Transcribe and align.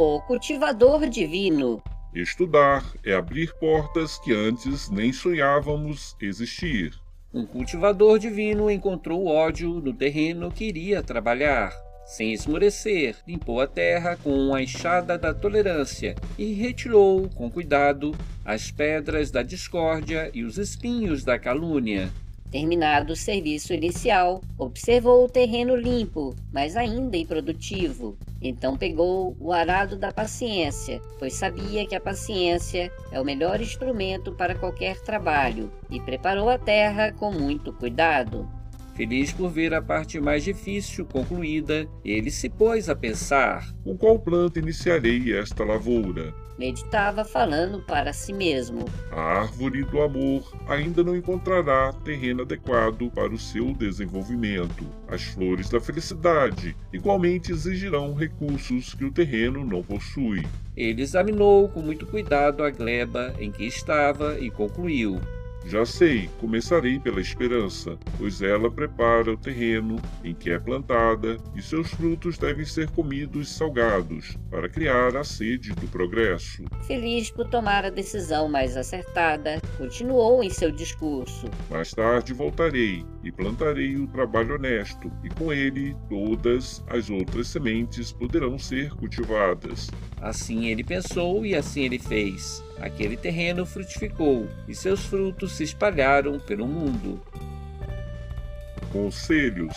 O 0.00 0.20
cultivador 0.20 1.08
divino. 1.08 1.82
Estudar 2.14 2.84
é 3.04 3.14
abrir 3.14 3.52
portas 3.54 4.16
que 4.20 4.32
antes 4.32 4.88
nem 4.88 5.12
sonhávamos 5.12 6.14
existir. 6.22 6.92
Um 7.34 7.44
cultivador 7.44 8.16
divino 8.20 8.70
encontrou 8.70 9.26
ódio 9.26 9.80
no 9.80 9.92
terreno 9.92 10.52
que 10.52 10.66
iria 10.66 11.02
trabalhar. 11.02 11.72
Sem 12.06 12.32
esmorecer, 12.32 13.16
limpou 13.26 13.60
a 13.60 13.66
terra 13.66 14.16
com 14.22 14.54
a 14.54 14.62
enxada 14.62 15.18
da 15.18 15.34
tolerância 15.34 16.14
e 16.38 16.52
retirou, 16.52 17.28
com 17.30 17.50
cuidado, 17.50 18.14
as 18.44 18.70
pedras 18.70 19.32
da 19.32 19.42
discórdia 19.42 20.30
e 20.32 20.44
os 20.44 20.58
espinhos 20.58 21.24
da 21.24 21.40
calúnia. 21.40 22.08
Terminado 22.50 23.12
o 23.12 23.16
serviço 23.16 23.74
inicial, 23.74 24.40
observou 24.56 25.24
o 25.24 25.28
terreno 25.28 25.76
limpo, 25.76 26.34
mas 26.50 26.76
ainda 26.76 27.16
improdutivo. 27.16 28.16
Então 28.40 28.76
pegou 28.76 29.36
o 29.38 29.52
arado 29.52 29.98
da 29.98 30.10
paciência, 30.10 31.00
pois 31.18 31.34
sabia 31.34 31.86
que 31.86 31.94
a 31.94 32.00
paciência 32.00 32.90
é 33.12 33.20
o 33.20 33.24
melhor 33.24 33.60
instrumento 33.60 34.32
para 34.32 34.54
qualquer 34.54 34.98
trabalho, 35.02 35.70
e 35.90 36.00
preparou 36.00 36.48
a 36.48 36.56
terra 36.56 37.12
com 37.12 37.30
muito 37.30 37.72
cuidado. 37.72 38.48
Feliz 38.94 39.30
por 39.30 39.50
ver 39.50 39.74
a 39.74 39.82
parte 39.82 40.18
mais 40.18 40.42
difícil 40.42 41.04
concluída, 41.04 41.86
ele 42.04 42.30
se 42.30 42.48
pôs 42.48 42.88
a 42.88 42.96
pensar: 42.96 43.72
Com 43.84 43.96
qual 43.96 44.18
planta 44.18 44.58
iniciarei 44.58 45.38
esta 45.38 45.64
lavoura? 45.64 46.34
Meditava 46.58 47.24
falando 47.24 47.80
para 47.80 48.12
si 48.12 48.32
mesmo. 48.32 48.84
A 49.12 49.20
árvore 49.20 49.84
do 49.84 50.02
amor 50.02 50.52
ainda 50.66 51.04
não 51.04 51.16
encontrará 51.16 51.92
terreno 52.04 52.42
adequado 52.42 53.08
para 53.10 53.32
o 53.32 53.38
seu 53.38 53.72
desenvolvimento. 53.72 54.84
As 55.06 55.22
flores 55.22 55.70
da 55.70 55.80
felicidade 55.80 56.76
igualmente 56.92 57.52
exigirão 57.52 58.12
recursos 58.12 58.92
que 58.92 59.04
o 59.04 59.12
terreno 59.12 59.64
não 59.64 59.84
possui. 59.84 60.44
Ele 60.76 61.02
examinou 61.02 61.68
com 61.68 61.80
muito 61.80 62.06
cuidado 62.06 62.64
a 62.64 62.70
gleba 62.70 63.32
em 63.38 63.52
que 63.52 63.64
estava 63.64 64.38
e 64.40 64.50
concluiu: 64.50 65.20
já 65.66 65.84
sei, 65.84 66.30
começarei 66.40 66.98
pela 66.98 67.20
esperança, 67.20 67.98
pois 68.16 68.40
ela 68.40 68.70
prepara 68.70 69.32
o 69.32 69.36
terreno 69.36 69.96
em 70.24 70.34
que 70.34 70.50
é 70.50 70.58
plantada 70.58 71.36
e 71.54 71.60
seus 71.60 71.90
frutos 71.90 72.38
devem 72.38 72.64
ser 72.64 72.88
comidos 72.90 73.50
salgados, 73.50 74.36
para 74.50 74.68
criar 74.68 75.16
a 75.16 75.24
sede 75.24 75.72
do 75.74 75.86
progresso. 75.88 76.64
Feliz 76.86 77.30
por 77.30 77.48
tomar 77.48 77.84
a 77.84 77.90
decisão 77.90 78.48
mais 78.48 78.76
acertada, 78.76 79.60
continuou 79.76 80.42
em 80.42 80.50
seu 80.50 80.70
discurso. 80.70 81.48
Mais 81.70 81.90
tarde 81.92 82.32
voltarei 82.32 83.04
e 83.22 83.30
plantarei 83.30 83.96
o 83.96 84.06
trabalho 84.06 84.54
honesto, 84.54 85.12
e 85.22 85.28
com 85.28 85.52
ele 85.52 85.94
todas 86.08 86.82
as 86.88 87.10
outras 87.10 87.48
sementes 87.48 88.12
poderão 88.12 88.58
ser 88.58 88.90
cultivadas. 88.94 89.90
Assim 90.20 90.66
ele 90.66 90.82
pensou 90.82 91.46
e 91.46 91.54
assim 91.54 91.82
ele 91.82 91.98
fez. 91.98 92.62
Aquele 92.80 93.16
terreno 93.16 93.64
frutificou 93.64 94.48
e 94.66 94.74
seus 94.74 95.04
frutos 95.04 95.52
se 95.52 95.64
espalharam 95.64 96.38
pelo 96.40 96.66
mundo. 96.66 97.20
Conselhos 98.92 99.74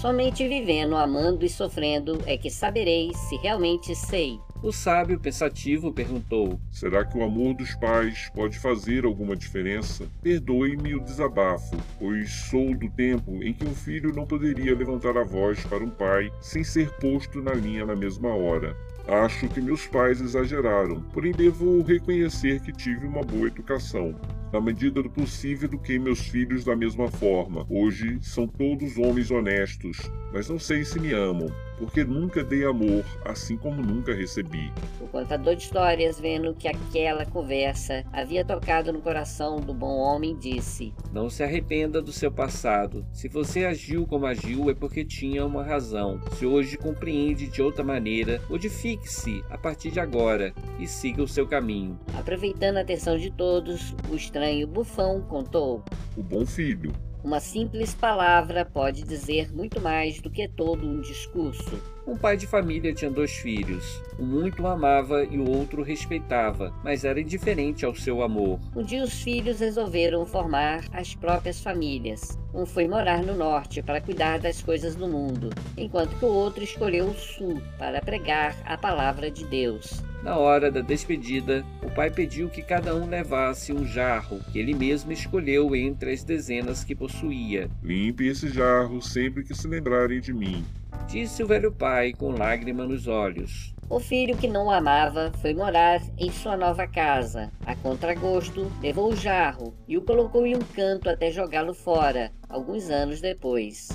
Somente 0.00 0.48
vivendo, 0.48 0.96
amando 0.96 1.44
e 1.44 1.48
sofrendo 1.48 2.22
é 2.24 2.34
que 2.36 2.48
saberei 2.48 3.12
se 3.12 3.36
realmente 3.36 3.94
sei. 3.94 4.40
O 4.62 4.72
sábio 4.72 5.20
pensativo 5.20 5.92
perguntou: 5.92 6.58
Será 6.70 7.04
que 7.04 7.18
o 7.18 7.22
amor 7.22 7.54
dos 7.54 7.74
pais 7.74 8.30
pode 8.34 8.58
fazer 8.58 9.04
alguma 9.04 9.36
diferença? 9.36 10.06
Perdoe-me 10.22 10.94
o 10.94 11.00
desabafo, 11.00 11.76
pois 11.98 12.30
sou 12.30 12.74
do 12.74 12.88
tempo 12.88 13.42
em 13.42 13.52
que 13.52 13.66
um 13.66 13.74
filho 13.74 14.14
não 14.14 14.26
poderia 14.26 14.74
levantar 14.74 15.18
a 15.18 15.24
voz 15.24 15.62
para 15.66 15.84
um 15.84 15.90
pai 15.90 16.32
sem 16.40 16.62
ser 16.64 16.90
posto 16.96 17.42
na 17.42 17.52
linha 17.52 17.84
na 17.84 17.96
mesma 17.96 18.28
hora. 18.34 18.76
Acho 19.10 19.48
que 19.48 19.60
meus 19.60 19.88
pais 19.88 20.20
exageraram, 20.20 21.02
porém 21.12 21.32
devo 21.32 21.82
reconhecer 21.82 22.60
que 22.60 22.70
tive 22.70 23.08
uma 23.08 23.22
boa 23.22 23.48
educação. 23.48 24.14
Na 24.52 24.60
medida 24.60 25.00
do 25.00 25.08
possível, 25.08 25.68
eduquei 25.68 25.96
meus 25.96 26.20
filhos 26.20 26.64
da 26.64 26.74
mesma 26.74 27.08
forma. 27.08 27.64
Hoje 27.70 28.18
são 28.20 28.48
todos 28.48 28.98
homens 28.98 29.30
honestos, 29.30 29.96
mas 30.32 30.48
não 30.48 30.58
sei 30.58 30.84
se 30.84 30.98
me 30.98 31.12
amam 31.12 31.48
porque 31.80 32.04
nunca 32.04 32.44
dei 32.44 32.64
amor, 32.66 33.02
assim 33.24 33.56
como 33.56 33.82
nunca 33.82 34.14
recebi. 34.14 34.70
O 35.00 35.08
contador 35.08 35.56
de 35.56 35.62
histórias, 35.62 36.20
vendo 36.20 36.54
que 36.54 36.68
aquela 36.68 37.24
conversa 37.24 38.04
havia 38.12 38.44
tocado 38.44 38.92
no 38.92 39.00
coração 39.00 39.58
do 39.58 39.72
bom 39.72 39.96
homem, 39.96 40.36
disse: 40.36 40.92
Não 41.10 41.30
se 41.30 41.42
arrependa 41.42 42.02
do 42.02 42.12
seu 42.12 42.30
passado. 42.30 43.06
Se 43.14 43.28
você 43.28 43.64
agiu 43.64 44.06
como 44.06 44.26
agiu, 44.26 44.68
é 44.68 44.74
porque 44.74 45.02
tinha 45.04 45.44
uma 45.44 45.64
razão. 45.64 46.20
Se 46.36 46.44
hoje 46.44 46.76
compreende 46.76 47.46
de 47.46 47.62
outra 47.62 47.82
maneira, 47.82 48.42
modifique-se 48.50 49.42
a 49.48 49.56
partir 49.56 49.90
de 49.90 49.98
agora 49.98 50.52
e 50.78 50.86
siga 50.86 51.22
o 51.22 51.28
seu 51.28 51.46
caminho. 51.46 51.98
Aproveitando 52.14 52.76
a 52.76 52.82
atenção 52.82 53.16
de 53.16 53.30
todos, 53.30 53.96
o 54.10 54.16
estranho 54.40 54.66
bufão 54.66 55.20
contou: 55.22 55.84
O 56.16 56.22
bom 56.22 56.46
filho 56.46 56.92
uma 57.22 57.38
simples 57.38 57.92
palavra 57.94 58.64
pode 58.64 59.02
dizer 59.02 59.54
muito 59.54 59.78
mais 59.78 60.22
do 60.22 60.30
que 60.30 60.48
todo 60.48 60.86
um 60.86 61.02
discurso. 61.02 61.78
Um 62.06 62.16
pai 62.16 62.34
de 62.34 62.46
família 62.46 62.94
tinha 62.94 63.10
dois 63.10 63.32
filhos. 63.32 64.02
Um 64.18 64.24
muito 64.24 64.62
o 64.62 64.66
amava 64.66 65.22
e 65.24 65.38
o 65.38 65.46
outro 65.46 65.82
respeitava, 65.82 66.74
mas 66.82 67.04
era 67.04 67.20
indiferente 67.20 67.84
ao 67.84 67.94
seu 67.94 68.22
amor. 68.22 68.58
Um 68.74 68.82
dia 68.82 69.04
os 69.04 69.22
filhos 69.22 69.60
resolveram 69.60 70.24
formar 70.24 70.82
as 70.94 71.14
próprias 71.14 71.60
famílias. 71.60 72.38
Um 72.54 72.64
foi 72.64 72.88
morar 72.88 73.22
no 73.22 73.36
norte 73.36 73.82
para 73.82 74.00
cuidar 74.00 74.38
das 74.38 74.62
coisas 74.62 74.96
do 74.96 75.06
mundo, 75.06 75.50
enquanto 75.76 76.18
que 76.18 76.24
o 76.24 76.32
outro 76.32 76.64
escolheu 76.64 77.08
o 77.08 77.14
sul 77.14 77.60
para 77.78 78.00
pregar 78.00 78.56
a 78.64 78.78
palavra 78.78 79.30
de 79.30 79.44
Deus. 79.44 80.02
Na 80.22 80.36
hora 80.36 80.70
da 80.70 80.80
despedida, 80.80 81.64
o 81.82 81.90
pai 81.90 82.10
pediu 82.10 82.50
que 82.50 82.62
cada 82.62 82.94
um 82.94 83.08
levasse 83.08 83.72
um 83.72 83.86
jarro 83.86 84.38
que 84.52 84.58
ele 84.58 84.74
mesmo 84.74 85.10
escolheu 85.12 85.74
entre 85.74 86.12
as 86.12 86.22
dezenas 86.22 86.84
que 86.84 86.94
possuía. 86.94 87.70
Limpe 87.82 88.26
esse 88.26 88.48
jarro 88.50 89.00
sempre 89.00 89.42
que 89.42 89.54
se 89.54 89.66
lembrarem 89.66 90.20
de 90.20 90.32
mim, 90.34 90.62
disse 91.08 91.42
o 91.42 91.46
velho 91.46 91.72
pai 91.72 92.12
com 92.12 92.32
lágrima 92.32 92.84
nos 92.84 93.06
olhos. 93.06 93.74
O 93.88 93.98
filho 93.98 94.36
que 94.36 94.46
não 94.46 94.66
o 94.66 94.70
amava 94.70 95.32
foi 95.40 95.52
morar 95.52 96.00
em 96.16 96.30
sua 96.30 96.56
nova 96.56 96.86
casa. 96.86 97.50
A 97.66 97.74
contragosto, 97.74 98.70
levou 98.80 99.10
o 99.10 99.16
jarro 99.16 99.74
e 99.88 99.96
o 99.96 100.02
colocou 100.02 100.46
em 100.46 100.54
um 100.54 100.60
canto 100.60 101.08
até 101.08 101.32
jogá-lo 101.32 101.74
fora, 101.74 102.30
alguns 102.48 102.88
anos 102.88 103.20
depois. 103.20 103.88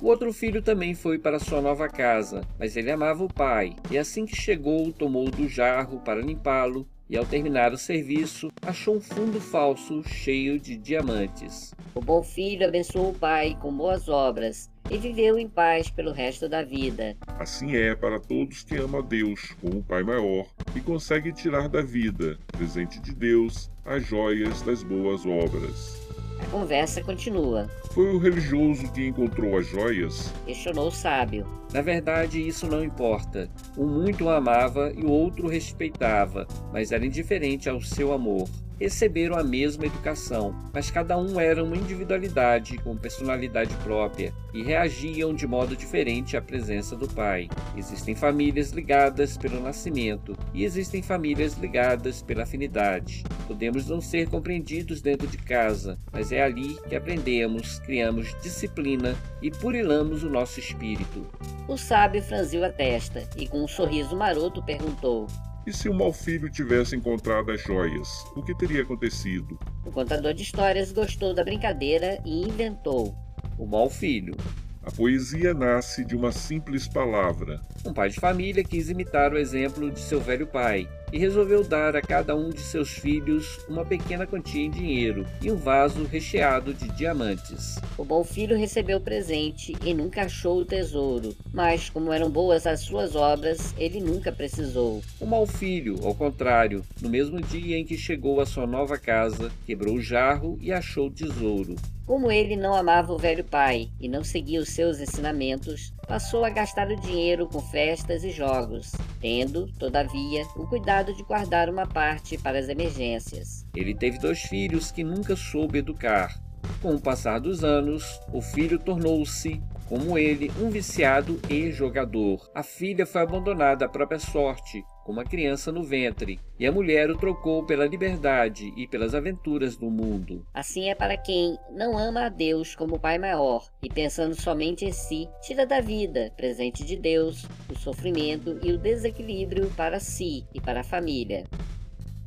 O 0.00 0.06
outro 0.06 0.32
filho 0.32 0.62
também 0.62 0.94
foi 0.94 1.18
para 1.18 1.38
sua 1.38 1.60
nova 1.60 1.86
casa, 1.86 2.40
mas 2.58 2.74
ele 2.74 2.90
amava 2.90 3.22
o 3.22 3.32
pai, 3.32 3.76
e 3.90 3.98
assim 3.98 4.24
que 4.24 4.34
chegou, 4.34 4.90
tomou 4.92 5.30
do 5.30 5.46
jarro 5.46 6.00
para 6.00 6.22
limpá-lo, 6.22 6.88
e 7.08 7.18
ao 7.18 7.26
terminar 7.26 7.72
o 7.74 7.76
serviço, 7.76 8.50
achou 8.62 8.96
um 8.96 9.00
fundo 9.00 9.38
falso 9.38 10.02
cheio 10.04 10.58
de 10.58 10.76
diamantes. 10.76 11.74
O 11.94 12.00
bom 12.00 12.22
filho 12.22 12.66
abençoou 12.66 13.10
o 13.10 13.14
pai 13.14 13.58
com 13.60 13.70
boas 13.70 14.08
obras 14.08 14.70
e 14.88 14.96
viveu 14.96 15.38
em 15.38 15.48
paz 15.48 15.90
pelo 15.90 16.12
resto 16.12 16.48
da 16.48 16.62
vida. 16.62 17.16
Assim 17.38 17.76
é 17.76 17.94
para 17.94 18.18
todos 18.18 18.62
que 18.62 18.76
amam 18.76 19.00
a 19.00 19.04
Deus 19.04 19.54
como 19.60 19.80
o 19.80 19.82
Pai 19.82 20.02
maior 20.02 20.46
e 20.74 20.80
consegue 20.80 21.32
tirar 21.32 21.68
da 21.68 21.82
vida, 21.82 22.38
presente 22.52 23.00
de 23.00 23.14
Deus, 23.14 23.70
as 23.84 24.06
joias 24.06 24.62
das 24.62 24.82
boas 24.82 25.26
obras. 25.26 26.09
A 26.42 26.50
conversa 26.50 27.02
continua. 27.02 27.68
Foi 27.92 28.14
o 28.14 28.18
religioso 28.18 28.90
que 28.92 29.06
encontrou 29.06 29.58
as 29.58 29.66
joias? 29.66 30.32
Questionou 30.46 30.88
o 30.88 30.92
sábio. 30.92 31.46
Na 31.72 31.82
verdade, 31.82 32.46
isso 32.46 32.66
não 32.66 32.82
importa. 32.82 33.48
Um 33.76 33.86
muito 33.86 34.24
o 34.24 34.30
amava 34.30 34.92
e 34.96 35.04
o 35.04 35.10
outro 35.10 35.46
o 35.46 35.48
respeitava, 35.48 36.46
mas 36.72 36.92
era 36.92 37.06
indiferente 37.06 37.68
ao 37.68 37.80
seu 37.80 38.12
amor 38.12 38.48
receberam 38.80 39.36
a 39.36 39.44
mesma 39.44 39.84
educação, 39.84 40.54
mas 40.72 40.90
cada 40.90 41.16
um 41.18 41.38
era 41.38 41.62
uma 41.62 41.76
individualidade 41.76 42.78
com 42.78 42.96
personalidade 42.96 43.74
própria 43.84 44.32
e 44.54 44.62
reagiam 44.62 45.34
de 45.34 45.46
modo 45.46 45.76
diferente 45.76 46.36
à 46.36 46.42
presença 46.42 46.96
do 46.96 47.06
pai. 47.06 47.48
Existem 47.76 48.14
famílias 48.14 48.70
ligadas 48.70 49.36
pelo 49.36 49.60
nascimento 49.60 50.36
e 50.54 50.64
existem 50.64 51.02
famílias 51.02 51.54
ligadas 51.54 52.22
pela 52.22 52.44
afinidade. 52.44 53.22
Podemos 53.46 53.86
não 53.86 54.00
ser 54.00 54.28
compreendidos 54.28 55.02
dentro 55.02 55.26
de 55.26 55.36
casa, 55.36 55.98
mas 56.10 56.32
é 56.32 56.42
ali 56.42 56.76
que 56.88 56.96
aprendemos, 56.96 57.78
criamos 57.80 58.34
disciplina 58.40 59.14
e 59.42 59.50
purilamos 59.50 60.24
o 60.24 60.30
nosso 60.30 60.58
espírito. 60.58 61.26
O 61.68 61.76
sábio 61.76 62.22
franziu 62.22 62.64
a 62.64 62.70
testa 62.70 63.28
e, 63.36 63.46
com 63.46 63.62
um 63.62 63.68
sorriso 63.68 64.16
maroto, 64.16 64.62
perguntou: 64.62 65.26
e 65.66 65.72
se 65.72 65.88
o 65.88 65.94
mau 65.94 66.12
filho 66.12 66.50
tivesse 66.50 66.96
encontrado 66.96 67.50
as 67.50 67.62
joias, 67.62 68.08
o 68.34 68.42
que 68.42 68.54
teria 68.54 68.82
acontecido? 68.82 69.58
O 69.84 69.90
contador 69.90 70.34
de 70.34 70.42
histórias 70.42 70.92
gostou 70.92 71.34
da 71.34 71.44
brincadeira 71.44 72.20
e 72.24 72.42
inventou: 72.42 73.14
O 73.58 73.66
mau 73.66 73.90
filho. 73.90 74.34
A 74.82 74.90
poesia 74.90 75.52
nasce 75.52 76.04
de 76.04 76.16
uma 76.16 76.32
simples 76.32 76.88
palavra. 76.88 77.60
Um 77.84 77.92
pai 77.92 78.08
de 78.08 78.18
família 78.18 78.64
quis 78.64 78.88
imitar 78.88 79.32
o 79.32 79.38
exemplo 79.38 79.90
de 79.90 80.00
seu 80.00 80.20
velho 80.20 80.46
pai 80.46 80.88
e 81.12 81.18
resolveu 81.18 81.64
dar 81.64 81.96
a 81.96 82.02
cada 82.02 82.36
um 82.36 82.50
de 82.50 82.60
seus 82.60 82.90
filhos 82.90 83.58
uma 83.68 83.84
pequena 83.84 84.26
quantia 84.26 84.64
em 84.64 84.70
dinheiro 84.70 85.26
e 85.42 85.50
um 85.50 85.56
vaso 85.56 86.04
recheado 86.04 86.72
de 86.72 86.88
diamantes. 86.88 87.76
O 87.96 88.04
bom 88.04 88.24
filho 88.24 88.56
recebeu 88.56 88.98
o 88.98 89.02
presente 89.02 89.74
e 89.84 89.92
nunca 89.92 90.22
achou 90.22 90.58
o 90.58 90.64
tesouro, 90.64 91.34
mas 91.52 91.90
como 91.90 92.12
eram 92.12 92.30
boas 92.30 92.66
as 92.66 92.80
suas 92.80 93.14
obras, 93.14 93.74
ele 93.78 94.00
nunca 94.00 94.32
precisou. 94.32 95.02
O 95.20 95.26
mau 95.26 95.46
filho, 95.46 95.98
ao 96.04 96.14
contrário, 96.14 96.84
no 97.00 97.08
mesmo 97.08 97.40
dia 97.40 97.76
em 97.76 97.84
que 97.84 97.96
chegou 97.96 98.40
à 98.40 98.46
sua 98.46 98.66
nova 98.66 98.98
casa, 98.98 99.50
quebrou 99.66 99.94
o 99.94 100.02
jarro 100.02 100.58
e 100.60 100.72
achou 100.72 101.08
o 101.08 101.10
tesouro. 101.10 101.76
Como 102.06 102.30
ele 102.30 102.56
não 102.56 102.74
amava 102.74 103.12
o 103.12 103.18
velho 103.18 103.44
pai 103.44 103.88
e 104.00 104.08
não 104.08 104.24
seguia 104.24 104.60
os 104.60 104.70
seus 104.70 104.98
ensinamentos, 104.98 105.92
passou 106.10 106.44
a 106.44 106.50
gastar 106.50 106.90
o 106.90 106.96
dinheiro 106.96 107.46
com 107.46 107.60
festas 107.60 108.24
e 108.24 108.32
jogos, 108.32 108.90
tendo, 109.20 109.68
todavia, 109.78 110.42
o 110.56 110.66
cuidado 110.66 111.14
de 111.14 111.22
guardar 111.22 111.70
uma 111.70 111.86
parte 111.86 112.36
para 112.36 112.58
as 112.58 112.68
emergências. 112.68 113.64
Ele 113.76 113.94
teve 113.94 114.18
dois 114.18 114.40
filhos 114.40 114.90
que 114.90 115.04
nunca 115.04 115.36
soube 115.36 115.78
educar. 115.78 116.36
Com 116.82 116.96
o 116.96 117.00
passar 117.00 117.38
dos 117.38 117.62
anos, 117.62 118.20
o 118.32 118.42
filho 118.42 118.76
tornou-se 118.76 119.62
como 119.88 120.18
ele, 120.18 120.50
um 120.60 120.68
viciado 120.68 121.40
e 121.48 121.70
jogador. 121.70 122.50
A 122.52 122.64
filha 122.64 123.06
foi 123.06 123.22
abandonada 123.22 123.84
à 123.84 123.88
própria 123.88 124.18
sorte, 124.18 124.82
uma 125.10 125.24
criança 125.24 125.72
no 125.72 125.82
ventre, 125.82 126.40
e 126.58 126.66
a 126.66 126.72
mulher 126.72 127.10
o 127.10 127.18
trocou 127.18 127.64
pela 127.64 127.86
liberdade 127.86 128.72
e 128.76 128.86
pelas 128.86 129.14
aventuras 129.14 129.76
do 129.76 129.90
mundo. 129.90 130.46
Assim 130.54 130.88
é 130.88 130.94
para 130.94 131.16
quem 131.16 131.58
não 131.72 131.98
ama 131.98 132.26
a 132.26 132.28
Deus 132.28 132.74
como 132.74 132.98
Pai 132.98 133.18
maior 133.18 133.66
e 133.82 133.88
pensando 133.88 134.34
somente 134.34 134.84
em 134.84 134.92
si, 134.92 135.28
tira 135.42 135.66
da 135.66 135.80
vida, 135.80 136.32
presente 136.36 136.84
de 136.84 136.96
Deus, 136.96 137.46
o 137.68 137.78
sofrimento 137.78 138.58
e 138.62 138.72
o 138.72 138.78
desequilíbrio 138.78 139.70
para 139.76 139.98
si 139.98 140.44
e 140.54 140.60
para 140.60 140.80
a 140.80 140.84
família. 140.84 141.44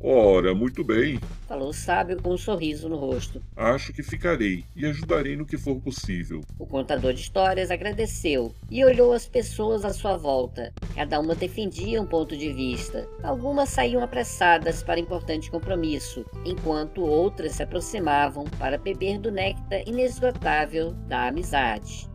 Ora, 0.06 0.54
muito 0.54 0.84
bem. 0.84 1.18
Falou 1.48 1.70
o 1.70 1.72
sábio 1.72 2.20
com 2.20 2.34
um 2.34 2.36
sorriso 2.36 2.90
no 2.90 2.96
rosto. 2.96 3.40
Acho 3.56 3.90
que 3.90 4.02
ficarei 4.02 4.62
e 4.76 4.84
ajudarei 4.84 5.34
no 5.34 5.46
que 5.46 5.56
for 5.56 5.80
possível. 5.80 6.42
O 6.58 6.66
contador 6.66 7.14
de 7.14 7.22
histórias 7.22 7.70
agradeceu 7.70 8.54
e 8.70 8.84
olhou 8.84 9.14
as 9.14 9.26
pessoas 9.26 9.82
à 9.82 9.94
sua 9.94 10.18
volta. 10.18 10.74
Cada 10.94 11.18
uma 11.18 11.34
defendia 11.34 12.02
um 12.02 12.06
ponto 12.06 12.36
de 12.36 12.52
vista. 12.52 13.08
Algumas 13.22 13.70
saíam 13.70 14.02
apressadas 14.02 14.82
para 14.82 15.00
importante 15.00 15.50
compromisso, 15.50 16.22
enquanto 16.44 17.00
outras 17.00 17.52
se 17.52 17.62
aproximavam 17.62 18.44
para 18.58 18.76
beber 18.76 19.18
do 19.18 19.32
néctar 19.32 19.88
inesgotável 19.88 20.92
da 21.08 21.28
amizade. 21.28 22.06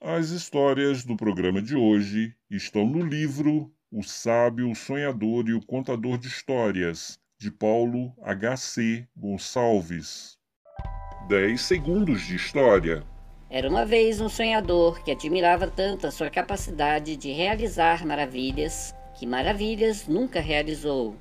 As 0.02 0.30
histórias 0.30 1.04
do 1.04 1.14
programa 1.14 1.60
de 1.60 1.76
hoje 1.76 2.34
estão 2.50 2.86
no 2.86 3.04
livro 3.04 3.70
O 3.92 4.02
Sábio, 4.02 4.70
o 4.70 4.74
Sonhador 4.74 5.46
e 5.46 5.52
o 5.52 5.60
Contador 5.60 6.16
de 6.16 6.26
Histórias, 6.26 7.18
de 7.38 7.50
Paulo 7.50 8.10
H.C. 8.22 9.06
Gonçalves. 9.14 10.38
10 11.28 11.60
segundos 11.60 12.22
de 12.22 12.34
história. 12.34 13.04
Era 13.50 13.68
uma 13.68 13.84
vez 13.84 14.22
um 14.22 14.28
sonhador 14.30 15.04
que 15.04 15.10
admirava 15.10 15.66
tanto 15.66 16.06
a 16.06 16.10
sua 16.10 16.30
capacidade 16.30 17.14
de 17.14 17.30
realizar 17.30 18.06
maravilhas, 18.06 18.94
que 19.18 19.26
maravilhas 19.26 20.08
nunca 20.08 20.40
realizou. 20.40 21.14